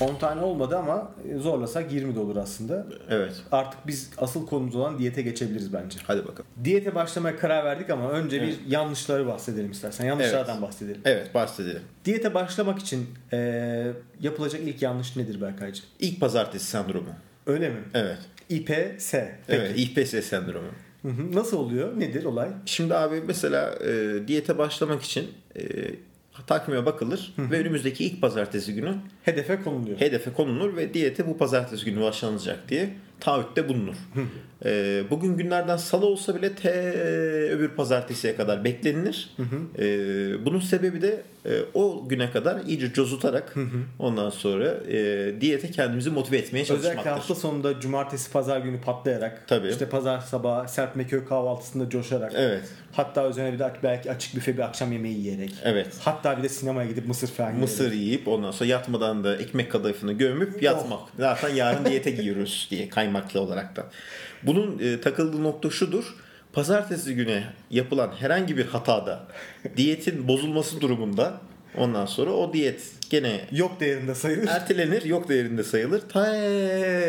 10 0.00 0.14
tane 0.16 0.40
olmadı 0.40 0.76
ama 0.78 1.12
zorlasak 1.38 1.92
20 1.92 2.14
de 2.14 2.18
olur 2.20 2.36
aslında. 2.36 2.86
Evet. 3.10 3.32
Artık 3.52 3.86
biz 3.86 4.10
asıl 4.18 4.46
konumuz 4.46 4.76
olan 4.76 4.98
diyete 4.98 5.22
geçebiliriz 5.22 5.72
bence. 5.72 5.98
Hadi 6.06 6.20
bakalım. 6.24 6.46
Diyete 6.64 6.94
başlamaya 6.94 7.36
karar 7.36 7.64
verdik 7.64 7.90
ama 7.90 8.10
önce 8.10 8.42
bir 8.42 8.56
yanlışları 8.68 9.26
bahsedelim 9.26 9.70
istersen. 9.70 10.04
Yanlışlardan 10.06 10.52
Evet. 10.52 10.62
bahsedelim. 10.62 11.00
Evet 11.04 11.34
bahsedelim. 11.34 11.82
Diyete 12.04 12.34
başlamak 12.34 12.78
için 12.78 13.06
eee, 13.32 13.92
yapılacak 14.20 14.60
ilk 14.64 14.82
yanlış 14.82 15.16
nedir 15.16 15.40
Berkaycığım? 15.40 15.86
İlk 16.00 16.20
pazartesi 16.20 16.66
sendromu. 16.66 17.08
Öyle 17.46 17.68
mi? 17.68 17.78
Evet. 17.94 18.18
İPS. 18.48 19.10
Peki. 19.12 19.32
Evet. 19.48 19.72
İPS 19.76 20.24
sendromu. 20.28 20.68
Hı 21.02 21.08
hı. 21.08 21.34
Nasıl 21.36 21.56
oluyor? 21.56 22.00
Nedir 22.00 22.24
olay? 22.24 22.48
Şimdi 22.66 22.94
abi 22.94 23.22
mesela 23.26 23.74
e, 23.74 24.18
diyete 24.28 24.58
başlamak 24.58 25.02
için 25.02 25.30
e, 25.56 25.60
takvime 26.46 26.86
bakılır 26.86 27.34
ve 27.38 27.58
önümüzdeki 27.58 28.04
ilk 28.04 28.20
pazartesi 28.20 28.74
günü 28.74 28.94
Hedefe 29.22 29.62
konuluyor. 29.62 30.00
hedefe 30.00 30.32
konulur 30.32 30.76
ve 30.76 30.94
diyete 30.94 31.26
bu 31.26 31.38
pazartesi 31.38 31.84
günü 31.84 32.00
başlanacak 32.00 32.68
diye 32.68 32.90
taahhütte 33.20 33.68
bulunur. 33.68 33.94
E, 34.64 35.02
bugün 35.10 35.36
günlerden 35.36 35.76
salı 35.76 36.06
olsa 36.06 36.34
bile 36.36 36.54
te 36.54 36.70
öbür 37.50 37.68
pazartesiye 37.68 38.36
kadar 38.36 38.64
beklenilir. 38.64 39.36
E, 39.78 39.84
bunun 40.46 40.60
sebebi 40.60 41.02
de 41.02 41.22
e, 41.46 41.50
o 41.74 42.08
güne 42.08 42.30
kadar 42.30 42.60
iyice 42.66 42.92
cozutarak 42.92 43.54
ondan 43.98 44.30
sonra 44.30 44.74
e, 44.88 45.34
diyete 45.40 45.70
kendimizi 45.70 46.10
motive 46.10 46.36
etmeye 46.36 46.64
çalışmaktır. 46.64 46.90
Özellikle 46.90 47.10
hafta 47.10 47.34
sonunda 47.34 47.80
cumartesi 47.80 48.32
pazar 48.32 48.58
günü 48.60 48.80
patlayarak 48.80 49.44
Tabii. 49.48 49.68
işte 49.68 49.88
pazar 49.88 50.18
sabahı 50.20 50.68
serpmeköy 50.68 51.24
kahvaltısında 51.24 51.88
coşarak 51.88 52.32
Evet. 52.36 52.62
hatta 52.92 53.28
üzerine 53.28 53.52
bir 53.52 53.58
de 53.58 53.72
belki 53.82 54.10
açık 54.10 54.36
büfe 54.36 54.54
bir 54.54 54.62
akşam 54.62 54.92
yemeği 54.92 55.18
yiyerek 55.18 55.52
Evet. 55.64 55.88
hatta 56.00 56.38
bir 56.38 56.42
de 56.42 56.48
sinemaya 56.48 56.88
gidip 56.88 57.06
mısır 57.08 57.28
falan 57.28 57.54
Mısır 57.54 57.92
yiyip 57.92 58.28
ondan 58.28 58.50
sonra 58.50 58.70
yatmadan 58.70 59.24
da 59.24 59.36
ekmek 59.36 59.72
kadayıfını 59.72 60.12
gömüp 60.12 60.62
yatmak. 60.62 61.00
Zaten 61.18 61.54
yarın 61.54 61.84
diyete 61.84 62.10
giyiyoruz 62.10 62.68
diye 62.70 62.88
kaymaklı 63.10 63.40
olaraktan. 63.40 63.84
Bunun 64.42 64.78
e, 64.78 65.00
takıldığı 65.00 65.42
nokta 65.42 65.70
şudur. 65.70 66.04
Pazartesi 66.52 67.14
güne 67.14 67.44
yapılan 67.70 68.12
herhangi 68.18 68.56
bir 68.56 68.66
hatada 68.66 69.26
diyetin 69.76 70.28
bozulması 70.28 70.80
durumunda 70.80 71.40
ondan 71.76 72.06
sonra 72.06 72.30
o 72.30 72.52
diyet 72.52 72.80
gene 73.10 73.40
yok 73.52 73.80
değerinde 73.80 74.14
sayılır. 74.14 74.48
ertelenir, 74.48 75.04
yok 75.04 75.28
değerinde 75.28 75.64
sayılır. 75.64 76.02
Ta 76.08 76.34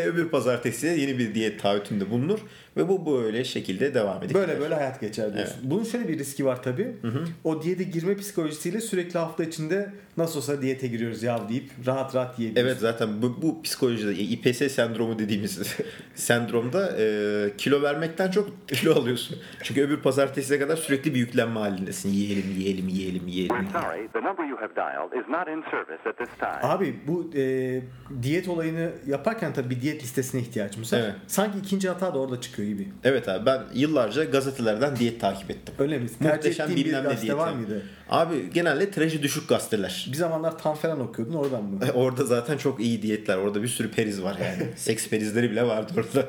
öbür 0.06 0.28
pazartesiye 0.28 0.96
yeni 0.96 1.18
bir 1.18 1.34
diyet 1.34 1.62
taahhütünde 1.62 2.10
bulunur 2.10 2.40
ve 2.76 2.88
bu 2.88 3.12
böyle 3.12 3.44
şekilde 3.44 3.94
devam 3.94 4.18
edecek. 4.18 4.34
Böyle 4.34 4.60
böyle 4.60 4.74
hayat 4.74 5.00
geçer 5.00 5.34
diyorsun. 5.34 5.56
Bunun 5.62 5.84
şöyle 5.84 6.08
bir 6.08 6.18
riski 6.18 6.44
var 6.44 6.62
tabii. 6.62 6.96
O 7.44 7.62
diyete 7.62 7.84
girme 7.84 8.16
psikolojisiyle 8.16 8.80
sürekli 8.80 9.18
hafta 9.18 9.44
içinde 9.44 9.92
nasıl 10.16 10.38
olsa 10.38 10.62
diyete 10.62 10.86
giriyoruz 10.86 11.22
ya 11.22 11.48
deyip 11.48 11.70
rahat 11.86 12.14
rahat 12.14 12.38
yiyebiliyorsun. 12.38 12.70
Evet 12.70 12.80
zaten 12.80 13.22
bu, 13.22 13.42
bu 13.42 13.62
psikolojide 13.62 14.14
İPS 14.14 14.72
sendromu 14.72 15.18
dediğimiz 15.18 15.76
sendromda 16.14 16.96
e, 16.98 17.56
kilo 17.58 17.82
vermekten 17.82 18.30
çok 18.30 18.68
kilo 18.68 18.94
alıyorsun. 18.94 19.38
Çünkü 19.62 19.82
öbür 19.82 20.00
pazartesiye 20.00 20.58
kadar 20.58 20.76
sürekli 20.76 21.14
bir 21.14 21.18
yüklenme 21.18 21.60
halindesin. 21.60 22.08
Yiyelim, 22.08 22.50
yiyelim, 22.58 22.88
yiyelim, 22.88 23.28
yiyelim. 23.28 23.56
We're 23.56 23.80
sorry, 23.82 24.08
the 24.08 24.20
number 24.20 24.44
you 24.44 24.58
have 24.58 24.74
dialed 24.76 25.22
is 25.22 25.28
not 25.28 25.48
in 25.48 25.62
service 25.70 26.08
at 26.08 26.18
this 26.18 26.28
time. 26.38 26.72
Abi 26.72 27.00
bu 27.06 27.30
e, 27.36 27.82
diyet 28.22 28.48
olayını 28.48 28.90
yaparken 29.06 29.52
tabii 29.52 29.70
bir 29.70 29.80
diyet 29.80 30.02
listesine 30.02 30.40
ihtiyacımız 30.40 30.92
var. 30.92 30.98
Evet. 30.98 31.14
Sanki 31.26 31.58
ikinci 31.58 31.88
hata 31.88 32.14
da 32.14 32.18
orada 32.18 32.40
çıkıyor 32.40 32.61
gibi. 32.64 32.88
Evet 33.04 33.28
abi 33.28 33.46
ben 33.46 33.62
yıllarca 33.74 34.24
gazetelerden 34.24 34.96
diyet 34.96 35.20
takip 35.20 35.50
ettim. 35.50 35.74
Öyle 35.78 35.98
mi? 35.98 36.08
Tercih 36.08 36.34
Muhteşem 36.34 36.70
bir 36.70 36.76
bilmem 36.84 37.00
ne 37.04 37.08
gazete 37.08 37.22
diyeti. 37.22 37.38
var 37.38 37.52
mıydı? 37.52 37.82
Abi 38.10 38.50
genelde 38.54 38.90
tirajı 38.90 39.22
düşük 39.22 39.48
gazeteler. 39.48 40.06
Bir 40.12 40.16
zamanlar 40.16 40.58
tam 40.58 40.74
falan 40.74 41.00
okuyordun 41.00 41.34
oradan 41.34 41.64
mı? 41.64 41.78
Orada 41.94 42.24
zaten 42.24 42.56
çok 42.56 42.80
iyi 42.80 43.02
diyetler. 43.02 43.36
Orada 43.36 43.62
bir 43.62 43.68
sürü 43.68 43.90
periz 43.90 44.22
var 44.22 44.36
yani. 44.44 44.70
Seks 44.76 45.08
perizleri 45.08 45.50
bile 45.50 45.66
vardı 45.66 45.92
orada. 45.96 46.28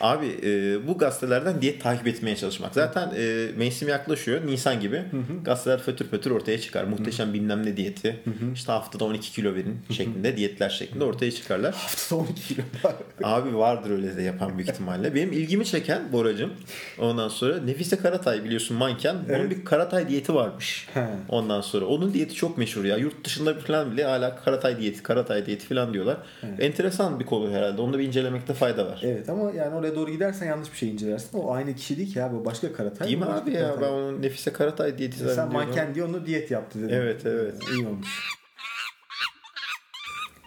Abi 0.00 0.26
e, 0.42 0.86
bu 0.86 0.98
gazetelerden 0.98 1.62
diyet 1.62 1.82
takip 1.82 2.06
etmeye 2.06 2.36
çalışmak. 2.36 2.74
Zaten 2.74 3.10
e, 3.18 3.46
mevsim 3.56 3.88
yaklaşıyor. 3.88 4.46
Nisan 4.46 4.80
gibi. 4.80 5.02
Gazeteler 5.44 5.78
fötür 5.78 6.08
fötür 6.08 6.30
ortaya 6.30 6.60
çıkar. 6.60 6.84
Muhteşem 6.84 7.32
bilmem 7.34 7.66
ne 7.66 7.76
diyeti. 7.76 8.16
İşte 8.54 8.72
haftada 8.72 9.04
12 9.04 9.32
kilo 9.32 9.54
verin 9.54 9.76
şeklinde 9.90 10.36
diyetler 10.36 10.68
şeklinde 10.70 11.04
ortaya 11.04 11.30
çıkarlar. 11.32 11.74
Haftada 11.74 12.20
12 12.20 12.42
kilo. 12.54 12.62
Abi 13.22 13.56
vardır 13.56 13.90
öyle 13.90 14.16
de 14.16 14.22
yapan 14.22 14.56
büyük 14.58 14.70
ihtimalle. 14.70 15.14
Benim 15.14 15.32
ilgimi 15.32 15.64
çeken 15.64 16.12
Boracım. 16.12 16.52
Ondan 16.98 17.28
sonra 17.28 17.58
Nefise 17.60 17.96
Karatay 17.96 18.44
biliyorsun 18.44 18.76
manken. 18.76 19.14
Onun 19.14 19.34
Evet. 19.34 19.50
bir 19.50 19.64
Karatay 19.64 20.08
diyeti 20.08 20.34
varmış. 20.34 20.88
He. 20.94 21.06
Ondan 21.28 21.60
sonra 21.60 21.84
onun 21.86 22.14
diyeti 22.14 22.34
çok 22.34 22.58
meşhur 22.58 22.84
ya. 22.84 22.96
Yurt 22.96 23.24
dışında 23.24 23.54
falan 23.54 23.92
bile 23.92 24.04
hala 24.04 24.36
Karatay 24.36 24.78
diyeti, 24.80 25.02
Karatay 25.02 25.46
diyeti 25.46 25.66
falan 25.66 25.94
diyorlar. 25.94 26.16
Enteresan 26.58 27.20
bir 27.20 27.26
konu 27.26 27.50
herhalde. 27.52 27.80
Onu 27.82 27.92
da 27.92 27.98
bir 27.98 28.04
incelemekte 28.04 28.54
fayda 28.54 28.86
var. 28.86 29.00
Evet 29.02 29.28
ama 29.28 29.50
yani 29.52 29.74
oraya 29.74 29.85
oraya 29.86 29.96
doğru 29.96 30.10
gidersen 30.10 30.46
yanlış 30.46 30.72
bir 30.72 30.76
şey 30.76 30.90
incelersin. 30.90 31.38
O 31.38 31.52
aynı 31.52 31.74
kişi 31.74 31.96
değil 31.96 32.12
ki 32.12 32.22
abi. 32.22 32.36
O 32.36 32.44
başka 32.44 32.72
Karatay. 32.72 33.08
Değil 33.08 33.18
mi 33.18 33.24
abi 33.24 33.52
ya? 33.52 33.60
Karatay. 33.60 33.82
Ben 33.88 33.92
onun 33.92 34.22
Nefise 34.22 34.52
Karatay 34.52 34.98
diyeti 34.98 35.18
Sen 35.18 35.26
zannediyorum. 35.26 35.52
manken 35.68 35.94
diye 35.94 36.04
onu 36.04 36.26
diyet 36.26 36.50
yaptı 36.50 36.78
dedim. 36.78 36.90
Evet, 36.94 37.26
evet. 37.26 37.54
İyi 37.74 37.86
olmuş. 37.86 38.35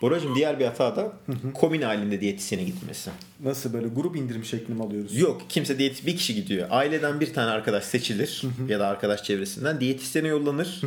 Boracığım 0.01 0.36
diğer 0.36 0.60
bir 0.60 0.65
hata 0.65 0.96
da 0.96 1.12
komün 1.53 1.82
halinde 1.82 2.22
diyetisyene 2.22 2.63
gitmesi. 2.63 3.10
Nasıl 3.44 3.74
böyle 3.74 3.88
grup 3.88 4.15
indirim 4.15 4.46
şeklini 4.46 4.77
mi 4.77 4.84
alıyoruz? 4.84 5.18
Yok 5.18 5.41
kimse 5.50 5.79
diyet 5.79 6.06
bir 6.06 6.18
kişi 6.18 6.36
gidiyor. 6.36 6.68
Aileden 6.72 7.20
bir 7.20 7.34
tane 7.34 7.51
arkadaş 7.51 7.84
seçilir 7.84 8.44
ya 8.68 8.79
da 8.79 8.88
arkadaş 8.88 9.24
çevresinden 9.24 9.79
diyetisyene 9.79 10.27
yollanır. 10.27 10.82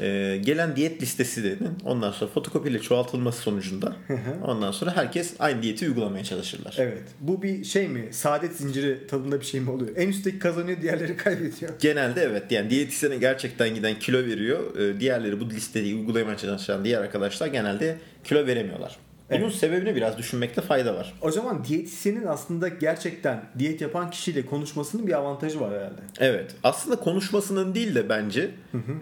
Ee, 0.00 0.40
gelen 0.44 0.76
diyet 0.76 1.02
listesi 1.02 1.44
dedin. 1.44 1.68
Ondan 1.84 2.12
sonra 2.12 2.30
fotokopiyle 2.30 2.80
çoğaltılması 2.80 3.42
sonucunda 3.42 3.96
ondan 4.44 4.72
sonra 4.72 4.96
herkes 4.96 5.34
aynı 5.38 5.62
diyeti 5.62 5.88
uygulamaya 5.88 6.24
çalışırlar. 6.24 6.74
Evet. 6.78 7.02
Bu 7.20 7.42
bir 7.42 7.64
şey 7.64 7.88
mi? 7.88 8.08
Saadet 8.10 8.56
zinciri 8.56 9.06
tadında 9.06 9.40
bir 9.40 9.46
şey 9.46 9.60
mi 9.60 9.70
oluyor? 9.70 9.90
En 9.96 10.08
üstteki 10.08 10.38
kazanıyor, 10.38 10.82
diğerleri 10.82 11.16
kaybediyor. 11.16 11.72
Genelde 11.80 12.22
evet 12.22 12.52
yani 12.52 12.70
diyetisyene 12.70 13.16
gerçekten 13.16 13.74
giden 13.74 13.98
kilo 13.98 14.18
veriyor. 14.18 14.76
Ee, 14.76 15.00
diğerleri 15.00 15.40
bu 15.40 15.50
listeyi 15.50 15.94
uygulamaya 15.94 16.36
çalışan 16.36 16.84
diğer 16.84 17.00
arkadaşlar 17.00 17.46
genelde 17.46 17.96
kilo 18.24 18.46
veremiyorlar. 18.46 18.96
Bunun 19.30 19.40
Evet. 19.42 19.54
sebebini 19.54 19.96
biraz 19.96 20.18
düşünmekte 20.18 20.60
fayda 20.60 20.94
var. 20.94 21.14
O 21.20 21.30
zaman 21.30 21.64
diyetisyenin 21.64 22.26
aslında 22.26 22.68
gerçekten 22.68 23.44
diyet 23.58 23.80
yapan 23.80 24.10
kişiyle 24.10 24.46
konuşmasının 24.46 25.06
bir 25.06 25.12
avantajı 25.12 25.60
var 25.60 25.72
herhalde. 25.74 26.00
Evet. 26.18 26.54
Aslında 26.62 26.96
konuşmasının 26.96 27.74
değil 27.74 27.94
de 27.94 28.08
bence 28.08 28.50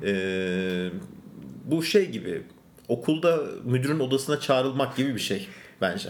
eee, 0.02 0.91
bu 1.64 1.83
şey 1.83 2.11
gibi 2.11 2.43
okulda 2.88 3.41
müdürün 3.64 4.00
odasına 4.00 4.41
çağrılmak 4.41 4.97
gibi 4.97 5.14
bir 5.14 5.21
şey 5.21 5.49
bence. 5.81 6.09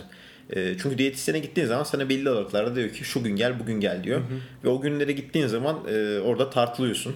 Eee, 0.56 0.76
çünkü 0.82 0.98
diyetisyene 0.98 1.38
gittiğin 1.38 1.66
zaman 1.66 1.82
sana 1.84 2.08
belli 2.08 2.28
aralıklarda 2.30 2.74
diyor 2.76 2.90
ki 2.90 3.04
şu 3.04 3.22
gün 3.24 3.36
gel 3.36 3.60
bugün 3.60 3.80
gel 3.80 4.04
diyor. 4.04 4.20
Ve 4.64 4.68
o 4.68 4.80
günlere 4.80 5.12
gittiğin 5.12 5.46
zaman 5.46 5.76
eee, 5.88 6.20
orada 6.20 6.50
tartılıyorsun. 6.50 7.14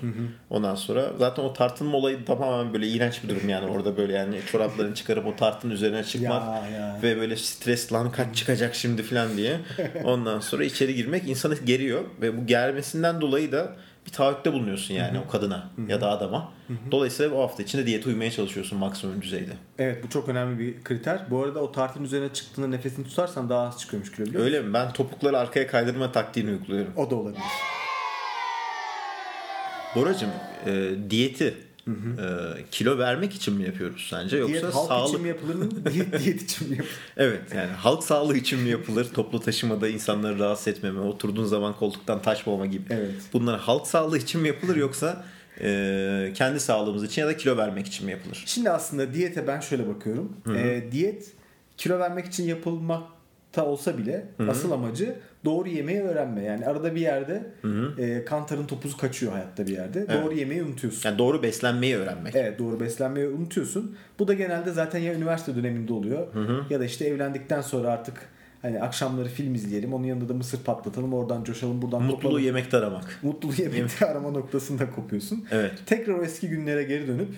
Ondan 0.50 0.74
sonra 0.74 1.12
zaten 1.18 1.42
o 1.42 1.52
tartılma 1.52 1.96
olayı 1.96 2.24
tamamen 2.24 2.72
böyle 2.74 2.88
iğrenç 2.88 3.24
bir 3.24 3.28
durum 3.28 3.48
yani 3.48 3.66
orada 3.70 3.96
böyle 3.96 4.12
yani 4.12 4.36
çoraplarını 4.52 4.94
çıkarıp 4.94 5.26
o 5.26 5.36
tartın 5.36 5.70
üzerine 5.70 6.04
çıkmak 6.04 6.42
Ya, 6.72 6.78
ya. 6.78 6.98
ve 7.02 7.16
böyle 7.16 7.36
stres 7.36 7.92
lan 7.92 8.12
kaç 8.12 8.36
çıkacak 8.36 8.74
şimdi 8.74 9.02
falan 9.02 9.36
diye. 9.36 9.56
Ondan 10.04 10.40
sonra 10.40 10.64
içeri 10.64 10.94
girmek 10.94 11.28
insanı 11.28 11.54
geriyor 11.54 12.00
ve 12.20 12.36
bu 12.38 12.46
germesinden 12.46 13.20
dolayı 13.20 13.52
da 13.52 13.76
bir 14.06 14.12
taahhütte 14.12 14.52
bulunuyorsun 14.52 14.94
yani 14.94 15.18
o 15.26 15.30
kadına 15.30 15.70
ya 15.88 16.00
da 16.00 16.10
adama. 16.10 16.52
Dolayısıyla 16.90 17.34
o 17.36 17.42
hafta 17.42 17.62
içinde 17.62 17.86
diyete 17.86 18.08
uymaya 18.08 18.30
çalışıyorsun 18.30 18.78
maksimum 18.78 19.22
düzeyde. 19.22 19.52
Evet 19.78 20.04
bu 20.04 20.08
çok 20.08 20.28
önemli 20.28 20.58
bir 20.58 20.84
kriter. 20.84 21.20
Bu 21.30 21.42
arada 21.44 21.60
o 21.60 21.72
tartın 21.72 22.04
üzerine 22.04 22.32
çıktığında 22.32 22.66
nefesini 22.66 23.06
tutarsan 23.06 23.48
daha 23.48 23.68
az 23.68 23.80
çıkıyormuş 23.80 24.12
kilo 24.12 24.26
biliyor 24.26 24.44
musun? 24.44 24.54
Öyle 24.54 24.66
mi? 24.68 24.74
Ben 24.74 24.92
topukları 24.92 25.38
arkaya 25.38 25.66
kaydırma 25.66 26.12
taktiğini 26.12 26.50
uyguluyorum. 26.50 26.92
O 26.96 27.10
da 27.10 27.14
olabilir. 27.14 27.42
Boracığım 29.94 30.30
e, 30.66 30.90
diyeti 31.10 31.54
e, 31.88 32.64
kilo 32.70 32.98
vermek 32.98 33.34
için 33.34 33.54
mi 33.54 33.64
yapıyoruz 33.64 34.06
sence 34.10 34.36
yoksa 34.36 34.52
Diyet 34.52 34.74
halk 34.74 34.88
sağlık 34.88 35.08
için 35.08 35.22
mi 35.22 35.28
yapılır 35.28 35.54
mı? 35.54 35.70
Diyet 35.92 36.24
diyet 36.24 36.42
için 36.42 36.68
mi 36.68 36.76
yapılır? 36.76 36.98
Evet 37.16 37.42
yani 37.54 37.70
halk 37.70 38.02
sağlığı 38.02 38.36
için 38.36 38.60
mi 38.60 38.68
yapılır? 38.68 39.12
Toplu 39.14 39.40
taşımada 39.40 39.88
insanları 39.88 40.38
rahatsız 40.38 40.68
etmeme, 40.68 41.00
oturduğun 41.00 41.44
zaman 41.44 41.76
koltuktan 41.76 42.22
taşmama 42.22 42.66
gibi. 42.66 42.84
Evet. 42.90 43.14
Bunlar 43.32 43.60
halk 43.60 43.86
sağlığı 43.86 44.18
için 44.18 44.40
mi 44.40 44.48
yapılır 44.48 44.76
yoksa 44.76 45.24
e, 45.60 46.32
kendi 46.34 46.60
sağlığımız 46.60 47.04
için 47.04 47.22
ya 47.22 47.28
da 47.28 47.36
kilo 47.36 47.56
vermek 47.56 47.86
için 47.86 48.06
mi 48.06 48.12
yapılır? 48.12 48.42
Şimdi 48.46 48.70
aslında 48.70 49.14
diyete 49.14 49.46
ben 49.46 49.60
şöyle 49.60 49.88
bakıyorum. 49.88 50.36
Ee, 50.56 50.84
diyet 50.92 51.32
kilo 51.76 51.98
vermek 51.98 52.26
için 52.26 52.44
yapılmakta 52.44 53.64
olsa 53.66 53.98
bile 53.98 54.28
asıl 54.48 54.72
amacı 54.72 55.16
doğru 55.46 55.68
yemeği 55.68 56.00
öğrenme. 56.02 56.42
Yani 56.42 56.66
arada 56.66 56.94
bir 56.94 57.00
yerde 57.00 57.42
e, 57.98 58.24
kantarın 58.24 58.66
topuzu 58.66 58.96
kaçıyor 58.96 59.32
hayatta 59.32 59.66
bir 59.66 59.72
yerde. 59.72 60.06
Doğru 60.22 60.34
yemeği 60.34 60.62
unutuyorsun. 60.62 61.08
Yani 61.08 61.18
doğru 61.18 61.42
beslenmeyi 61.42 61.96
öğrenmek. 61.96 62.36
Evet 62.36 62.58
doğru 62.58 62.80
beslenmeyi 62.80 63.28
unutuyorsun. 63.28 63.96
Bu 64.18 64.28
da 64.28 64.34
genelde 64.34 64.72
zaten 64.72 64.98
ya 64.98 65.14
üniversite 65.14 65.56
döneminde 65.56 65.92
oluyor 65.92 66.26
ya 66.70 66.80
da 66.80 66.84
işte 66.84 67.04
evlendikten 67.04 67.60
sonra 67.60 67.88
artık 67.88 68.14
hani 68.62 68.80
akşamları 68.82 69.28
film 69.28 69.54
izleyelim. 69.54 69.94
Onun 69.94 70.04
yanında 70.04 70.28
da 70.28 70.34
mısır 70.34 70.58
patlatalım. 70.64 71.12
Oradan 71.14 71.44
coşalım 71.44 71.82
buradan 71.82 72.02
Mutluluğu 72.02 72.20
kopalım. 72.22 72.44
yemekte 72.44 72.76
aramak. 72.76 73.18
Mutluluğu 73.22 73.54
yemekte 73.58 74.06
arama 74.10 74.30
noktasında 74.30 74.90
kopuyorsun. 74.90 75.44
Evet. 75.50 75.72
Tekrar 75.86 76.14
o 76.14 76.22
eski 76.24 76.48
günlere 76.48 76.82
geri 76.82 77.06
dönüp 77.06 77.28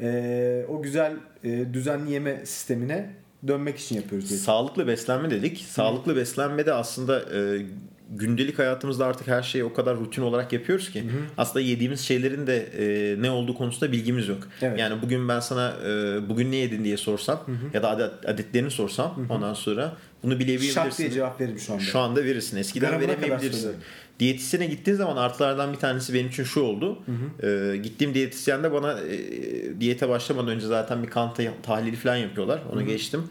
e, 0.00 0.64
o 0.68 0.82
güzel 0.82 1.12
e, 1.44 1.74
düzenli 1.74 2.12
yeme 2.12 2.46
sistemine 2.46 3.10
dönmek 3.48 3.78
için 3.78 3.96
yapıyoruz. 3.96 4.30
Sağlıklı 4.30 4.86
beslenme 4.86 5.30
dedik. 5.30 5.58
Sağlıklı 5.58 6.16
beslenmede 6.16 6.72
aslında 6.74 7.20
e, 7.20 7.66
gündelik 8.10 8.58
hayatımızda 8.58 9.06
artık 9.06 9.28
her 9.28 9.42
şeyi 9.42 9.64
o 9.64 9.72
kadar 9.72 9.96
rutin 9.96 10.22
olarak 10.22 10.52
yapıyoruz 10.52 10.90
ki 10.90 11.04
aslında 11.38 11.60
yediğimiz 11.60 12.00
şeylerin 12.00 12.46
de 12.46 12.56
e, 12.78 13.22
ne 13.22 13.30
olduğu 13.30 13.54
konusunda 13.54 13.92
bilgimiz 13.92 14.28
yok. 14.28 14.48
Evet. 14.62 14.78
Yani 14.78 15.02
bugün 15.02 15.28
ben 15.28 15.40
sana 15.40 15.72
e, 15.86 16.18
bugün 16.28 16.50
ne 16.52 16.56
yedin 16.56 16.84
diye 16.84 16.96
sorsam 16.96 17.46
ya 17.74 17.82
da 17.82 17.90
adet, 17.90 18.10
adetlerini 18.28 18.70
sorsam 18.70 19.26
ondan 19.30 19.54
sonra 19.54 19.96
bunu 20.22 20.38
bilebilirsin. 20.38 20.74
Şak 20.74 20.98
diye 20.98 21.10
cevap 21.10 21.40
veririm 21.40 21.58
şu 21.58 21.72
anda. 21.72 21.82
Şu 21.82 21.98
anda 21.98 22.24
verirsin. 22.24 22.56
Eskiden 22.56 22.90
Gramına 22.90 23.08
veremeyebilirsin. 23.08 23.72
Diyetisyene 24.20 24.66
gittiğin 24.66 24.96
zaman 24.96 25.16
artılardan 25.16 25.72
bir 25.72 25.78
tanesi 25.78 26.14
benim 26.14 26.28
için 26.28 26.44
şu 26.44 26.60
oldu. 26.60 26.98
Ee, 27.42 27.76
gittiğim 27.82 28.14
diyetisyen 28.14 28.62
de 28.62 28.72
bana 28.72 29.00
e, 29.00 29.80
diyete 29.80 30.08
başlamadan 30.08 30.48
önce 30.48 30.66
zaten 30.66 31.02
bir 31.02 31.08
kan 31.10 31.34
ta- 31.34 31.42
tahlili 31.62 31.96
falan 31.96 32.16
yapıyorlar. 32.16 32.60
Onu 32.72 32.86
geçtim. 32.86 33.24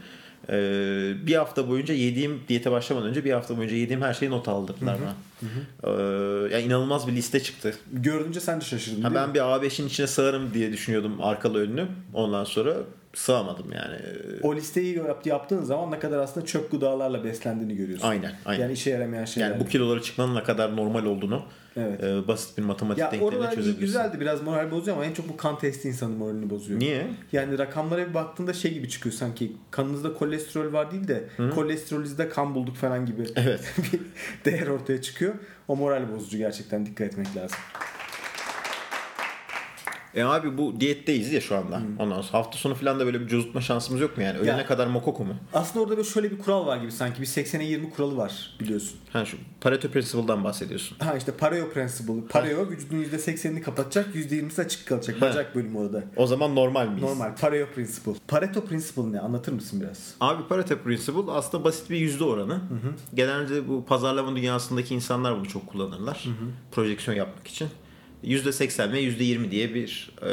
Ee, 0.50 1.14
bir 1.28 1.36
hafta 1.36 1.70
boyunca 1.70 1.94
yediğim 1.94 2.40
diyete 2.48 2.72
başlamadan 2.72 3.10
önce 3.10 3.26
bir 3.26 3.32
hafta 3.32 3.58
boyunca 3.58 3.76
yediğim 3.76 4.02
her 4.02 4.14
şeyi 4.14 4.32
not 4.32 4.48
aldırdılar 4.48 4.98
bana. 5.02 5.16
Ee, 5.84 6.54
yani 6.54 6.64
inanılmaz 6.64 7.08
bir 7.08 7.12
liste 7.14 7.40
çıktı. 7.40 7.74
Görünce 7.94 8.40
sen 8.40 8.62
de 8.62 8.66
şaşırdın 8.66 9.02
Ha, 9.02 9.10
değil 9.10 9.22
ben 9.22 9.30
mi? 9.30 9.36
bir 9.36 9.40
A5'in 9.40 9.88
içine 9.88 10.08
sığarım 10.08 10.54
diye 10.54 10.72
düşünüyordum 10.72 11.16
arkalı 11.22 11.60
önlü. 11.62 11.86
Ondan 12.14 12.44
sonra 12.44 12.74
sığamadım 13.14 13.72
yani. 13.72 13.96
O 14.44 14.56
listeyi 14.56 14.98
yap- 14.98 15.26
yaptığın 15.26 15.64
zaman 15.64 15.92
ne 15.92 16.00
kadar 16.00 16.18
aslında 16.18 16.46
çöp 16.46 16.72
gıdalarla 16.72 17.24
beslendiğini 17.24 17.76
görüyorsun. 17.76 18.08
Aynen, 18.08 18.32
aynen. 18.46 18.62
Yani 18.62 18.74
işe 18.74 18.90
yaramayan 18.90 19.26
şeyler. 19.26 19.50
Yani 19.50 19.60
bu 19.60 19.66
kiloları 19.66 20.02
çıkmanın 20.02 20.36
ne 20.36 20.44
kadar 20.44 20.76
normal 20.76 21.06
olduğunu 21.06 21.44
Evet. 21.78 22.04
e, 22.04 22.28
basit 22.28 22.58
bir 22.58 22.64
matematik 22.64 23.00
ya 23.02 23.12
denklemiyle 23.12 23.50
çözebilirsin. 23.56 23.80
güzeldi 23.86 24.20
biraz 24.20 24.42
moral 24.44 24.72
bozuyor 24.72 24.98
ama 24.98 25.06
en 25.06 25.14
çok 25.14 25.30
bu 25.30 25.38
kan 25.38 25.60
testi 25.60 25.88
insanın 25.88 26.18
moralini 26.18 26.50
bozuyor. 26.50 26.80
Niye? 26.80 27.08
Yani 27.32 27.58
rakamlara 27.58 28.10
bir 28.10 28.14
baktığında 28.14 28.54
şey 28.54 28.74
gibi 28.74 28.90
çıkıyor 28.90 29.14
sanki 29.14 29.52
kanınızda 29.72 30.14
kolesterol 30.14 30.74
var 30.74 30.92
değil 30.92 31.08
de 31.08 31.24
kolesterolizde 31.56 32.30
kan 32.30 32.56
bulduk 32.56 32.76
falan 32.76 33.06
gibi 33.06 33.24
Evet. 33.36 33.74
bir 33.94 34.00
değer 34.52 34.68
ortaya 34.68 35.02
çıkıyor. 35.02 35.34
O 35.68 35.76
moral 35.76 36.12
bozucu 36.16 36.38
gerçekten 36.38 36.86
dikkat 36.86 37.08
etmek 37.08 37.36
lazım. 37.36 37.58
E 40.16 40.24
abi 40.24 40.58
bu 40.58 40.80
diyetteyiz 40.80 41.34
ya 41.34 41.42
şu 41.42 41.56
anda. 41.56 41.82
Ondan 42.00 42.22
sonra 42.22 42.34
hafta 42.44 42.58
sonu 42.58 42.76
falan 42.76 43.00
da 43.00 43.06
böyle 43.06 43.22
bir 43.22 43.28
cozutma 43.28 43.62
şansımız 43.62 44.02
yok 44.02 44.18
mu 44.18 44.24
yani? 44.24 44.38
Öğlene 44.38 44.58
Ya. 44.58 44.66
kadar 44.66 44.88
mokoko 44.88 45.26
mu? 45.26 45.34
Aslında 45.54 45.84
orada 45.86 45.98
bir 45.98 46.04
şöyle 46.04 46.32
bir 46.32 46.38
kural 46.38 46.66
var 46.66 46.78
gibi 46.78 46.92
sanki 46.92 47.22
bir 47.22 47.26
80'e 47.28 47.64
20 47.64 47.90
kuralı 47.90 48.18
var 48.18 48.56
biliyorsun. 48.60 48.98
Ha 49.14 49.26
şu 49.26 49.38
Pareto 49.62 49.90
Principle'dan 49.90 50.44
bahsediyorsun. 50.44 50.98
Ha 51.00 51.16
işte 51.18 51.32
pareo 51.32 51.70
principle. 51.70 52.28
Pareo 52.30 52.70
vücudun 52.70 53.04
%80'ini 53.04 53.62
kapatacak, 53.62 54.16
%20'si 54.16 54.62
açık 54.62 54.88
kalacak. 54.88 55.22
Bacak 55.22 55.56
bölümü 55.56 55.78
orada. 55.78 56.04
O 56.16 56.28
zaman 56.28 56.56
normal 56.56 56.88
miyiz? 56.88 57.04
Normal. 57.04 57.36
Pareo 57.36 57.68
principle. 57.76 58.14
Pareto 58.28 58.66
principle 58.66 59.12
ne? 59.12 59.20
Anlatır 59.20 59.52
mısın 59.54 59.82
biraz? 59.82 60.14
Abi 60.22 60.48
Pareto 60.48 60.78
Principle 60.78 61.32
aslında 61.32 61.64
basit 61.64 61.90
bir 61.90 61.98
yüzde 61.98 62.24
oranı. 62.24 62.62
Genelde 63.14 63.68
bu 63.68 63.86
pazarlama 63.86 64.36
dünyasındaki 64.36 64.96
insanlar 64.96 65.36
bunu 65.38 65.48
çok 65.48 65.68
kullanırlar. 65.68 66.26
Projeksiyon 66.72 67.18
yapmak 67.18 67.48
için. 67.48 67.68
%80 68.24 68.92
ve 68.92 69.04
%20 69.04 69.52
diye 69.52 69.74
bir 69.74 70.10
e, 70.22 70.30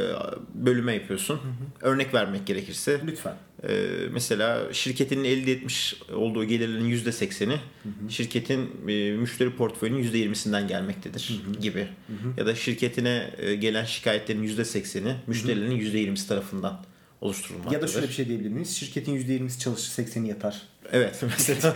bölüme 0.54 0.94
yapıyorsun. 0.94 1.40
Örnek 1.80 2.14
vermek 2.14 2.46
gerekirse. 2.46 3.00
Lütfen. 3.06 3.36
Ee, 3.68 3.88
mesela 4.12 4.72
şirketin 4.72 5.24
elde 5.24 5.52
etmiş 5.52 5.96
olduğu 6.14 6.44
gelirlerin 6.44 6.90
%80'i 6.90 7.60
şirketin 8.08 8.88
e, 8.88 9.12
müşteri 9.12 9.50
portföyünün 9.50 10.02
%20'sinden 10.02 10.68
gelmektedir 10.68 11.42
gibi. 11.60 11.88
Ya 12.36 12.46
da 12.46 12.54
şirketine 12.54 13.30
e, 13.38 13.54
gelen 13.54 13.84
şikayetlerin 13.84 14.48
%80'i 14.48 15.14
müşterilerin 15.26 15.80
%20'si 15.80 16.28
tarafından 16.28 16.84
oluşturulmaktadır. 17.20 17.74
Ya 17.76 17.82
da 17.82 17.86
şöyle 17.86 18.08
bir 18.08 18.12
şey 18.12 18.28
diyebilir 18.28 18.50
miyiz? 18.50 18.76
Şirketin 18.76 19.16
%20'si 19.16 19.58
çalışır, 19.58 20.04
80'i 20.04 20.28
yatar. 20.28 20.62
Evet 20.92 21.22
mesela 21.22 21.74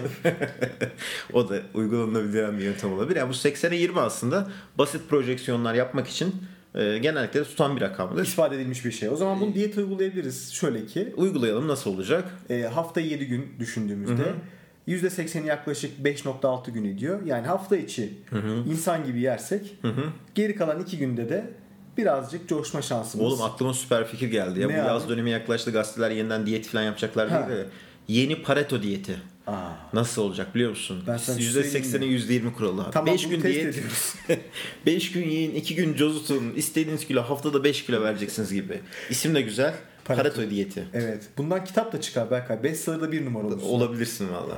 o 1.33 1.49
da 1.49 1.61
uygulanabilen 1.75 2.59
bir 2.59 2.65
yöntem 2.65 2.93
olabilir. 2.93 3.17
Yani 3.17 3.29
bu 3.29 3.35
80'e 3.35 3.77
20 3.77 4.01
aslında 4.01 4.49
basit 4.79 5.09
projeksiyonlar 5.09 5.75
yapmak 5.75 6.09
için 6.09 6.35
e, 6.75 6.99
genellikle 6.99 7.45
tutan 7.45 7.77
bir 7.77 7.81
rakamdır. 7.81 8.27
İspat 8.27 8.53
edilmiş 8.53 8.85
bir 8.85 8.91
şey. 8.93 9.09
O 9.09 9.17
zaman 9.17 9.41
bunu 9.41 9.55
diyet 9.55 9.79
uygulayabiliriz. 9.79 10.53
Şöyle 10.53 10.87
ki 10.87 11.13
Uygulayalım 11.17 11.69
nasıl 11.69 11.95
olacak? 11.95 12.25
e, 12.51 12.63
hafta 12.63 13.01
7 13.01 13.27
gün 13.27 13.47
düşündüğümüzde 13.59 14.35
%80'i 14.89 15.47
yaklaşık 15.47 15.99
5.6 16.05 16.71
gün 16.71 16.85
ediyor. 16.85 17.21
Yani 17.27 17.47
hafta 17.47 17.77
içi 17.77 18.13
insan 18.69 19.05
gibi 19.05 19.21
yersek 19.21 19.75
geri 20.35 20.57
kalan 20.57 20.83
2 20.83 20.99
günde 20.99 21.29
de 21.29 21.51
birazcık 22.01 22.49
coşma 22.49 22.83
şansımız. 22.83 23.27
Oğlum 23.27 23.43
aklıma 23.43 23.75
süper 23.75 24.07
fikir 24.07 24.29
geldi 24.31 24.61
ya. 24.61 24.67
Ne 24.69 24.77
Bu 24.77 24.81
abi? 24.81 24.89
yaz 24.89 25.09
dönemi 25.09 25.31
yaklaştı 25.31 25.71
gazeteler 25.71 26.11
yeniden 26.11 26.47
diyet 26.47 26.67
falan 26.67 26.83
yapacaklar 26.83 27.29
Ha. 27.29 27.47
diye 27.49 27.59
de. 27.59 27.67
Yeni 28.09 28.43
Pareto 28.43 28.83
diyeti. 28.83 29.17
Nasıl 29.93 30.23
olacak 30.23 30.55
biliyor 30.55 30.71
musun? 30.71 31.03
Ben 31.07 31.17
sana 31.17 31.39
bir 31.39 31.43
şey 31.43 31.63
%80'e 31.63 32.07
%20 32.07 32.53
kuralı 32.53 32.83
abi. 32.85 32.91
Tamam 32.91 33.15
5 33.15 33.29
gün 33.29 33.43
diyet. 33.43 33.67
ediyoruz. 33.67 34.15
5 34.87 35.13
gün 35.13 35.29
yiyin, 35.31 35.55
2 35.55 35.75
gün 35.75 35.95
cozutun, 35.95 36.53
istediğiniz 36.57 37.07
kilo 37.07 37.23
haftada 37.23 37.65
5 37.65 37.87
kilo 37.87 38.03
vereceksiniz 38.03 38.53
gibi. 38.53 38.81
İsim 39.11 39.35
de 39.35 39.41
güzel. 39.43 39.75
Pareto. 40.05 40.23
Pareto 40.35 40.51
diyeti. 40.51 40.85
evet. 40.95 41.23
Bundan 41.39 41.65
kitap 41.65 41.93
da 41.93 42.01
çıkar 42.01 42.31
Berkay. 42.31 42.63
Bestseller'da 42.63 43.13
bir 43.13 43.25
numara 43.25 43.47
olursun. 43.47 43.69
Olabilirsin 43.69 44.29
valla. 44.33 44.57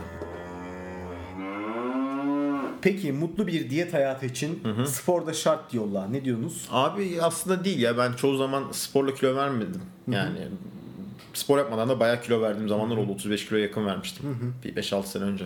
Peki 2.83 3.13
mutlu 3.13 3.47
bir 3.47 3.71
diyet 3.71 3.95
hayatı 3.95 4.27
için 4.27 4.63
sporda 4.87 5.33
şart 5.33 5.73
diyorlar. 5.73 6.13
Ne 6.13 6.25
diyorsunuz? 6.25 6.69
Abi 6.71 7.19
aslında 7.23 7.65
değil 7.65 7.79
ya 7.79 7.99
ben 7.99 8.13
çoğu 8.13 8.37
zaman 8.37 8.65
sporla 8.73 9.15
kilo 9.15 9.37
vermedim. 9.37 9.81
Yani 10.11 10.39
spor 11.35 11.59
yapmadan 11.59 11.89
da 11.89 12.01
bayağı 12.01 12.23
kilo 12.23 12.41
verdiğim 12.43 12.69
zamanlar 12.69 12.97
oldu. 12.97 13.13
35 13.13 13.47
kilo 13.49 13.59
yakın 13.59 13.87
vermiştim. 13.87 14.55
Bir 14.65 14.75
5-6 14.83 15.07
sene 15.07 15.25
önce. 15.25 15.45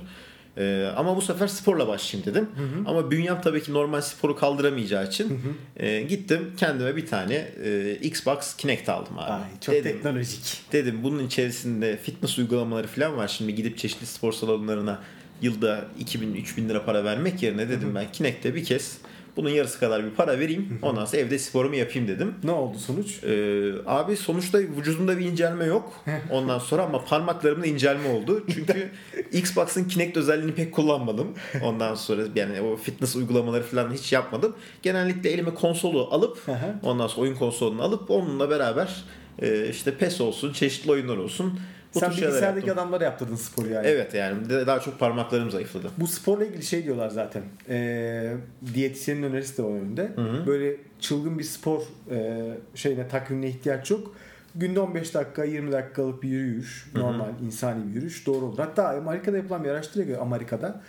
Ee, 0.59 0.93
ama 0.97 1.17
bu 1.17 1.21
sefer 1.23 1.47
sporla 1.47 1.89
başlayayım 1.89 2.31
dedim. 2.31 2.49
Ama 2.87 3.11
bünyem 3.11 3.41
tabii 3.41 3.63
ki 3.63 3.73
normal 3.73 4.01
sporu 4.01 4.37
kaldıramayacağı 4.37 5.09
için 5.09 5.41
e, 5.77 6.03
gittim 6.03 6.53
kendime 6.57 6.97
bir 6.97 7.07
tane 7.07 7.35
e, 7.65 7.95
Xbox 8.03 8.57
Kinect 8.57 8.89
aldım 8.89 9.19
abi. 9.19 9.31
Ay, 9.33 9.41
çok 9.61 9.75
dedim, 9.75 9.93
teknolojik. 9.93 10.61
dedim 10.73 11.01
bunun 11.03 11.27
içerisinde 11.27 11.97
fitness 11.97 12.39
uygulamaları 12.39 12.87
falan 12.87 13.17
var. 13.17 13.29
Şimdi 13.29 13.55
gidip 13.55 13.79
çeşitli 13.79 14.07
spor 14.07 14.33
salonlarına 14.33 15.01
yılda 15.43 15.85
2000-3000 16.05 16.69
lira 16.69 16.85
para 16.85 17.05
vermek 17.05 17.43
yerine 17.43 17.69
dedim 17.69 17.95
ben 17.95 18.13
Kinect'te 18.13 18.55
bir 18.55 18.65
kez 18.65 18.99
bunun 19.37 19.51
yarısı 19.51 19.81
kadar 19.81 20.05
bir 20.05 20.11
para 20.11 20.39
vereyim. 20.39 20.79
Ondan 20.83 21.05
sonra 21.05 21.23
evde 21.23 21.39
sporumu 21.39 21.75
yapayım 21.75 22.09
dedim. 22.09 22.35
Ne 22.45 22.51
oldu 22.51 22.79
sonuç? 22.79 23.25
Ee, 23.25 23.73
abi 23.87 24.17
sonuçta 24.17 24.59
vücudumda 24.59 25.19
bir 25.19 25.25
incelme 25.25 25.65
yok. 25.65 26.05
Ondan 26.31 26.59
sonra 26.59 26.83
ama 26.83 27.05
parmaklarımda 27.05 27.67
incelme 27.67 28.09
oldu. 28.09 28.45
Çünkü 28.55 28.91
Xbox'ın 29.33 29.85
Kinect 29.85 30.17
özelliğini 30.17 30.55
pek 30.55 30.75
kullanmadım. 30.75 31.29
Ondan 31.63 31.95
sonra 31.95 32.23
yani 32.35 32.61
o 32.61 32.77
fitness 32.77 33.17
uygulamaları 33.17 33.63
falan 33.63 33.93
hiç 33.93 34.13
yapmadım. 34.13 34.57
Genellikle 34.83 35.31
elime 35.31 35.55
konsolu 35.55 36.09
alıp 36.11 36.47
ondan 36.83 37.07
sonra 37.07 37.23
oyun 37.23 37.35
konsolunu 37.35 37.83
alıp 37.83 38.11
onunla 38.11 38.51
beraber 38.51 39.05
e, 39.43 39.69
işte 39.69 39.95
PES 39.95 40.21
olsun, 40.21 40.53
çeşitli 40.53 40.91
oyunlar 40.91 41.17
olsun. 41.17 41.61
Sen 42.01 42.11
bilgisayardaki 42.11 42.73
adamlara 42.73 43.05
yaptırdın 43.05 43.37
sporu 43.37 43.69
yani. 43.69 43.87
Evet 43.87 44.15
yani 44.15 44.51
daha 44.51 44.81
çok 44.81 44.99
parmaklarım 44.99 45.51
zayıfladı. 45.51 45.87
Bu 45.99 46.07
sporla 46.07 46.45
ilgili 46.45 46.63
şey 46.63 46.85
diyorlar 46.85 47.09
zaten. 47.09 47.43
Ee, 47.69 48.33
diyetisyenin 48.75 49.23
önerisi 49.23 49.57
de 49.59 49.63
o 49.63 49.71
yönde. 49.71 50.11
Böyle 50.47 50.77
çılgın 51.01 51.39
bir 51.39 51.45
spor 51.45 51.83
e, 52.11 52.43
şeyine 52.75 53.09
takvimine 53.09 53.49
ihtiyaç 53.49 53.91
yok. 53.91 54.15
Günde 54.55 54.81
15 54.81 55.15
dakika 55.15 55.45
20 55.45 55.73
dakikalık 55.73 56.23
bir 56.23 56.29
yürüyüş. 56.29 56.91
Normal 56.95 57.29
insani 57.47 57.89
bir 57.89 57.95
yürüyüş 57.95 58.27
doğru 58.27 58.45
olur. 58.47 58.59
Hatta 58.59 58.89
Amerika'da 58.89 59.37
yapılan 59.37 59.65
bir 59.65 59.69
araştırmaya 59.69 60.07
göre 60.07 60.19
Amerika'da 60.19 60.83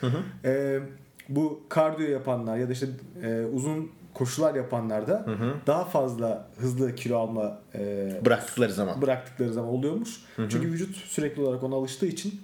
e, 0.45 0.79
bu 1.29 1.61
kardiyo 1.69 2.09
yapanlar 2.09 2.57
ya 2.57 2.69
da 2.69 2.73
işte 2.73 2.87
e, 3.23 3.45
uzun 3.53 3.91
koşular 4.17 4.55
yapanlarda 4.55 5.25
daha 5.67 5.85
fazla 5.85 6.47
hızlı 6.57 6.95
kilo 6.95 7.17
alma 7.17 7.59
e, 7.75 8.11
Bıraktıkları 8.25 8.73
zaman. 8.73 9.01
bıraktıkları 9.01 9.53
zaman 9.53 9.69
oluyormuş. 9.69 10.09
Çünkü 10.35 10.71
vücut 10.71 10.95
sürekli 10.95 11.41
olarak 11.41 11.63
ona 11.63 11.75
alıştığı 11.75 12.05
için 12.05 12.41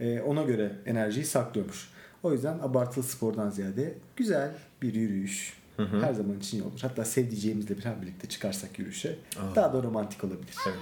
e, 0.00 0.20
ona 0.20 0.42
göre 0.42 0.72
enerjiyi 0.86 1.24
saklıyormuş. 1.26 1.88
O 2.22 2.32
yüzden 2.32 2.58
abartılı 2.58 3.04
spordan 3.04 3.50
ziyade 3.50 3.94
güzel 4.16 4.50
bir 4.82 4.94
yürüyüş 4.94 5.54
her 5.76 6.12
zaman 6.12 6.38
için 6.38 6.58
iyi 6.58 6.62
olur. 6.62 6.78
Hatta 6.82 7.04
sevdiceğimizle 7.04 7.78
bir 7.78 7.84
birlikte 8.02 8.28
çıkarsak 8.28 8.78
yürüyüşe 8.78 9.16
daha 9.54 9.72
da 9.72 9.82
romantik 9.82 10.24
olabilir. 10.24 10.54
Evet. 10.66 10.78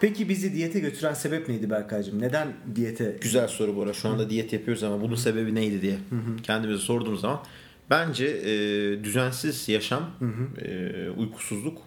Peki 0.00 0.28
bizi 0.28 0.54
diyete 0.54 0.80
götüren 0.80 1.14
sebep 1.14 1.48
neydi 1.48 1.70
Berkaycığım? 1.70 2.22
Neden 2.22 2.48
diyete? 2.74 3.16
Güzel 3.20 3.48
soru 3.48 3.76
bu 3.76 3.82
arada. 3.82 3.92
Şu 3.92 4.08
anda 4.08 4.30
diyet 4.30 4.52
yapıyoruz 4.52 4.82
ama 4.82 5.00
bunun 5.00 5.14
sebebi 5.14 5.54
neydi 5.54 5.82
diye 5.82 5.98
kendimize 6.42 6.78
sorduğumuz 6.82 7.20
zaman 7.20 7.40
bence 7.90 8.26
e, 8.26 8.50
düzensiz 9.04 9.68
yaşam, 9.68 10.10
e, 10.62 11.08
uykusuzluk 11.16 11.78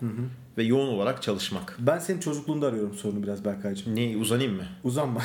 ve 0.57 0.63
yoğun 0.63 0.88
olarak 0.88 1.22
çalışmak. 1.24 1.75
Ben 1.79 2.00
senin 2.00 2.19
çocukluğunda 2.19 2.67
arıyorum 2.67 2.93
sorunu 2.93 3.24
biraz 3.24 3.45
Berkaycığım. 3.45 3.95
Ne 3.95 4.17
uzanayım 4.17 4.53
mı? 4.55 4.63
Uzanma. 4.83 5.22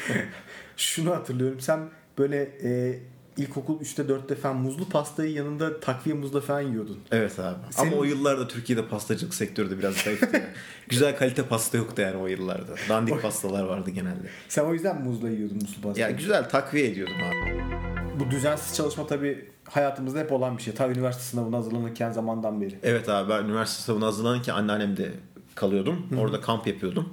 Şunu 0.76 1.10
hatırlıyorum. 1.10 1.60
Sen 1.60 1.80
böyle 2.18 2.42
e, 2.64 2.98
ilkokul 3.36 3.80
3'te 3.80 4.02
4'te 4.02 4.34
falan 4.34 4.56
muzlu 4.56 4.88
pastayı 4.88 5.32
yanında 5.32 5.80
takviye 5.80 6.16
muzla 6.16 6.40
falan 6.40 6.60
yiyordun. 6.60 6.98
Evet 7.12 7.38
abi. 7.38 7.56
Senin- 7.70 7.88
Ama 7.92 7.96
o 8.00 8.04
yıllarda 8.04 8.48
Türkiye'de 8.48 8.86
pastacılık 8.88 9.34
sektörü 9.34 9.70
de 9.70 9.78
biraz 9.78 9.94
zayıftı. 9.94 10.36
yani. 10.36 10.44
Güzel 10.88 11.16
kalite 11.16 11.42
pasta 11.42 11.78
yoktu 11.78 12.02
yani 12.02 12.16
o 12.16 12.26
yıllarda. 12.26 12.74
Dandik 12.88 13.22
pastalar 13.22 13.64
vardı 13.64 13.90
genelde. 13.90 14.28
Sen 14.48 14.64
o 14.64 14.72
yüzden 14.74 15.02
muzla 15.02 15.30
yiyordun 15.30 15.56
muzlu 15.56 15.76
Ya 15.76 15.82
pastayı. 15.82 16.16
güzel 16.16 16.48
takviye 16.48 16.86
ediyordum 16.86 17.16
abi. 17.22 17.95
Bu 18.20 18.30
düzensiz 18.30 18.76
çalışma 18.76 19.06
tabii 19.06 19.50
hayatımızda 19.64 20.18
hep 20.18 20.32
olan 20.32 20.58
bir 20.58 20.62
şey. 20.62 20.74
Ta 20.74 20.88
üniversite 20.88 21.24
sınavına 21.24 21.56
hazırlanırken 21.56 22.12
zamandan 22.12 22.60
beri. 22.60 22.78
Evet 22.82 23.08
abi 23.08 23.30
ben 23.30 23.44
üniversite 23.44 23.82
sınavına 23.82 24.06
hazırlanırken 24.06 24.54
anneannemde 24.54 25.12
kalıyordum. 25.54 26.06
Orada 26.20 26.40
kamp 26.40 26.66
yapıyordum. 26.66 27.08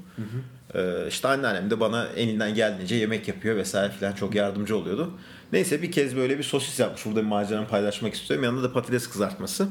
Ee, 0.76 1.08
işte 1.08 1.28
anneannem 1.28 1.70
de 1.72 1.80
bana 1.80 2.08
elinden 2.08 2.54
geldiğince 2.54 2.96
yemek 2.96 3.28
yapıyor 3.28 3.56
vesaire 3.56 3.92
filan 3.92 4.14
çok 4.14 4.36
yardımcı 4.36 4.78
oluyordu. 4.78 5.12
Neyse 5.54 5.82
bir 5.82 5.92
kez 5.92 6.16
böyle 6.16 6.38
bir 6.38 6.44
sosis 6.44 6.80
yapmış. 6.80 7.06
Burada 7.06 7.20
bir 7.22 7.26
maceramı 7.28 7.68
paylaşmak 7.68 8.14
istiyorum. 8.14 8.44
Yanında 8.44 8.64
da 8.64 8.74
patates 8.74 9.08
kızartması. 9.10 9.68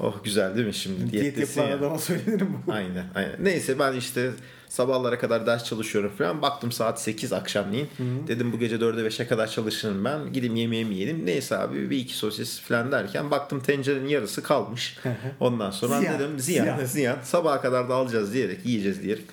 Oh, 0.00 0.14
güzel 0.24 0.56
değil 0.56 0.66
mi 0.66 0.74
şimdi? 0.74 1.12
Diyet 1.12 1.38
yapılan 1.38 1.66
ya. 1.66 1.76
adama 1.76 1.98
söylenir 1.98 2.42
mi 2.42 2.48
bu? 2.66 2.72
Aynen, 2.72 3.04
aynen. 3.14 3.36
Neyse 3.40 3.78
ben 3.78 3.92
işte 3.92 4.30
sabahlara 4.68 5.18
kadar 5.18 5.46
ders 5.46 5.64
çalışıyorum 5.64 6.12
falan. 6.18 6.42
Baktım 6.42 6.72
saat 6.72 7.00
8 7.02 7.32
akşamleyin. 7.32 7.88
Dedim 8.28 8.52
bu 8.52 8.58
gece 8.58 8.76
4'e 8.76 9.06
5'e 9.08 9.26
kadar 9.26 9.46
çalışırım 9.46 10.04
ben. 10.04 10.32
Gideyim 10.32 10.56
yemeğimi 10.56 10.94
yiyelim. 10.94 11.26
Neyse 11.26 11.58
abi 11.58 11.90
bir 11.90 11.96
iki 11.98 12.14
sosis 12.14 12.60
falan 12.60 12.92
derken 12.92 13.30
baktım 13.30 13.60
tencerenin 13.60 14.08
yarısı 14.08 14.42
kalmış. 14.42 14.96
Ondan 15.40 15.70
sonra 15.70 16.00
Ziyan, 16.00 16.18
dedim 16.18 16.38
ziyan, 16.38 16.64
ziyan. 16.64 16.84
ziyan. 16.84 17.16
Sabaha 17.22 17.60
kadar 17.60 17.88
da 17.88 17.94
alacağız 17.94 18.34
diyerek 18.34 18.66
yiyeceğiz 18.66 19.02
diyerek. 19.02 19.24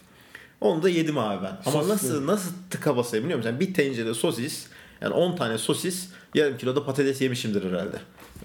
Onu 0.62 0.84
da 0.84 0.90
yedim 0.90 1.18
abi 1.18 1.44
ben. 1.44 1.58
Ama 1.66 1.80
Soslu. 1.82 1.90
nasıl 1.90 2.28
nasıl 2.28 2.52
tıka 2.70 2.98
basayım 2.98 3.26
biliyor 3.26 3.38
musun? 3.38 3.50
Yani 3.52 3.60
bir 3.60 3.74
tencere 3.74 4.14
sosis 4.14 4.66
yani 5.02 5.14
10 5.14 5.36
tane 5.36 5.58
sosis 5.58 6.10
yarım 6.36 6.58
kilo 6.58 6.76
da 6.76 6.86
patates 6.86 7.22
yemişimdir 7.22 7.72
herhalde. 7.72 7.98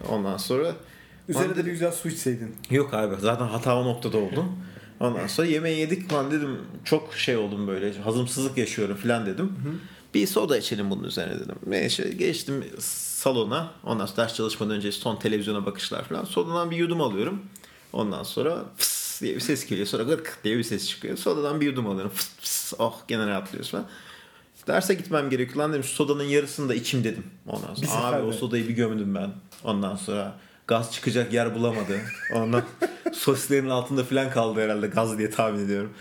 Ondan 0.09 0.37
sonra 0.37 0.75
Üzerine 1.29 1.57
de 1.57 1.67
bir 1.67 1.71
güzel 1.71 1.93
su 1.93 2.09
içseydin. 2.09 2.57
Yok 2.71 2.95
abi 2.95 3.15
zaten 3.21 3.47
hata 3.47 3.77
o 3.77 3.85
noktada 3.85 4.19
oldu. 4.19 4.45
Ondan 5.01 5.27
sonra 5.27 5.47
yemeği 5.47 5.79
yedik 5.79 6.13
lan 6.13 6.31
dedim 6.31 6.59
çok 6.85 7.15
şey 7.15 7.37
oldum 7.37 7.67
böyle 7.67 7.99
hazımsızlık 7.99 8.59
yaşıyorum 8.59 8.97
falan 8.97 9.27
dedim. 9.27 9.53
Bir 10.15 10.27
soda 10.27 10.59
içelim 10.59 10.91
bunun 10.91 11.05
üzerine 11.05 11.35
dedim. 11.35 11.55
Neyse 11.67 12.09
geçtim 12.19 12.65
salona. 12.79 13.71
Ondan 13.85 14.07
sonra 14.07 14.17
ders 14.17 14.35
çalışmadan 14.35 14.77
önce 14.77 14.93
son 14.93 15.17
televizyona 15.17 15.67
bakışlar 15.67 16.05
falan. 16.05 16.25
Sodadan 16.25 16.71
bir 16.71 16.77
yudum 16.77 17.01
alıyorum. 17.01 17.43
Ondan 17.93 18.23
sonra 18.23 18.65
fıs 18.77 19.23
diye 19.23 19.35
bir 19.35 19.41
ses 19.41 19.67
geliyor. 19.67 19.87
Sonra 19.87 20.03
gırk 20.03 20.39
diye 20.45 20.59
bir 20.59 20.63
ses 20.63 20.89
çıkıyor. 20.89 21.17
Sodadan 21.17 21.61
bir 21.61 21.67
yudum 21.67 21.87
alıyorum. 21.87 22.13
Fıs 22.15 22.29
fıs 22.41 22.73
oh 22.79 23.01
gene 23.09 23.27
rahatlıyoruz 23.27 23.71
falan. 23.71 23.87
Derse 24.67 24.95
gitmem 24.95 25.31
gerekiyor 25.31 25.57
lan 25.57 25.73
dedim. 25.73 25.85
Şu 25.85 25.95
sodanın 25.95 26.23
yarısını 26.25 26.69
da 26.69 26.75
içim 26.75 27.05
dedim. 27.05 27.25
Ondan 27.47 27.77
Bir 27.83 27.87
sonra 27.87 28.07
abi 28.07 28.23
o 28.23 28.33
sodayı 28.33 28.69
bir 28.69 28.75
gömdüm 28.75 29.15
ben. 29.15 29.31
Ondan 29.65 29.97
sonra 29.97 30.37
gaz 30.67 30.93
çıkacak 30.93 31.33
yer 31.33 31.55
bulamadı. 31.55 32.01
Ondan 32.35 32.63
sosislerin 33.13 33.69
altında 33.71 34.05
falan 34.05 34.31
kaldı 34.31 34.61
herhalde 34.61 34.87
gaz 34.87 35.19
diye 35.19 35.31
tahmin 35.31 35.65
ediyorum. 35.65 35.93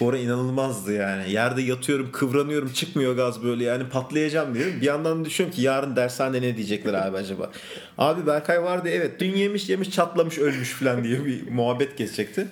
Bu 0.00 0.08
ara 0.08 0.18
inanılmazdı 0.18 0.92
yani. 0.92 1.32
Yerde 1.32 1.62
yatıyorum, 1.62 2.12
kıvranıyorum, 2.12 2.72
çıkmıyor 2.72 3.16
gaz 3.16 3.42
böyle 3.42 3.64
yani 3.64 3.88
patlayacağım 3.88 4.54
diyorum. 4.54 4.72
Bir 4.80 4.86
yandan 4.86 5.24
düşünüyorum 5.24 5.56
ki 5.56 5.62
yarın 5.62 5.96
dershanede 5.96 6.42
ne 6.46 6.56
diyecekler 6.56 6.94
abi 6.94 7.16
acaba. 7.16 7.50
Abi 7.98 8.26
Berkay 8.26 8.62
vardı 8.62 8.88
evet 8.92 9.20
dün 9.20 9.36
yemiş 9.36 9.68
yemiş 9.68 9.90
çatlamış 9.90 10.38
ölmüş 10.38 10.70
falan 10.70 11.04
diye 11.04 11.24
bir 11.24 11.50
muhabbet 11.50 11.98
geçecekti. 11.98 12.46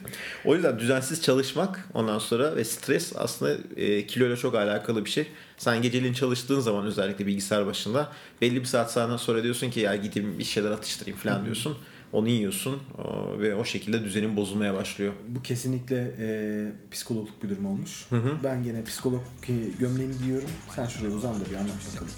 O 0.44 0.54
yüzden 0.54 0.78
düzensiz 0.78 1.22
çalışmak 1.22 1.88
ondan 1.94 2.18
sonra 2.18 2.56
ve 2.56 2.64
stres 2.64 3.12
aslında 3.16 3.56
e, 3.76 4.06
kiloyla 4.06 4.37
çok 4.37 4.54
alakalı 4.54 5.04
bir 5.04 5.11
şey. 5.11 5.26
Sen 5.58 5.82
geceliğin 5.82 6.14
çalıştığın 6.14 6.61
zaman 6.61 6.87
özellikle 6.87 7.26
bilgisayar 7.26 7.66
başında 7.66 8.12
belli 8.40 8.61
bir 8.61 8.64
saat 8.64 8.92
sonra 8.92 9.42
diyorsun 9.42 9.70
ki 9.70 9.80
ya 9.80 9.96
gideyim 9.96 10.38
bir 10.38 10.44
şeyler 10.44 10.70
atıştırayım 10.70 11.18
falan 11.18 11.44
diyorsun. 11.44 11.76
Onu 12.12 12.29
yiyorsun 12.29 12.83
ve 13.38 13.55
o 13.55 13.64
şekilde 13.64 14.05
düzenin 14.05 14.37
bozulmaya 14.37 14.75
başlıyor. 14.75 15.12
Bu 15.29 15.42
kesinlikle 15.42 16.14
e, 16.18 16.29
psikologluk 16.90 17.42
bir 17.42 17.48
durum 17.48 17.66
olmuş. 17.66 18.07
Ben 18.44 18.64
gene 18.64 18.85
psikolog 18.85 19.22
e, 19.48 19.53
gömleğimi 19.79 20.18
giyiyorum. 20.18 20.48
Sen 20.77 20.87
şuraya 20.87 21.14
uzan 21.14 21.35
da 21.35 21.51
bir 21.51 21.55
anlat 21.55 21.77
bakalım. 21.94 22.12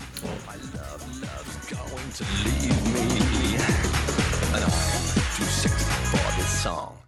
going 6.65 7.04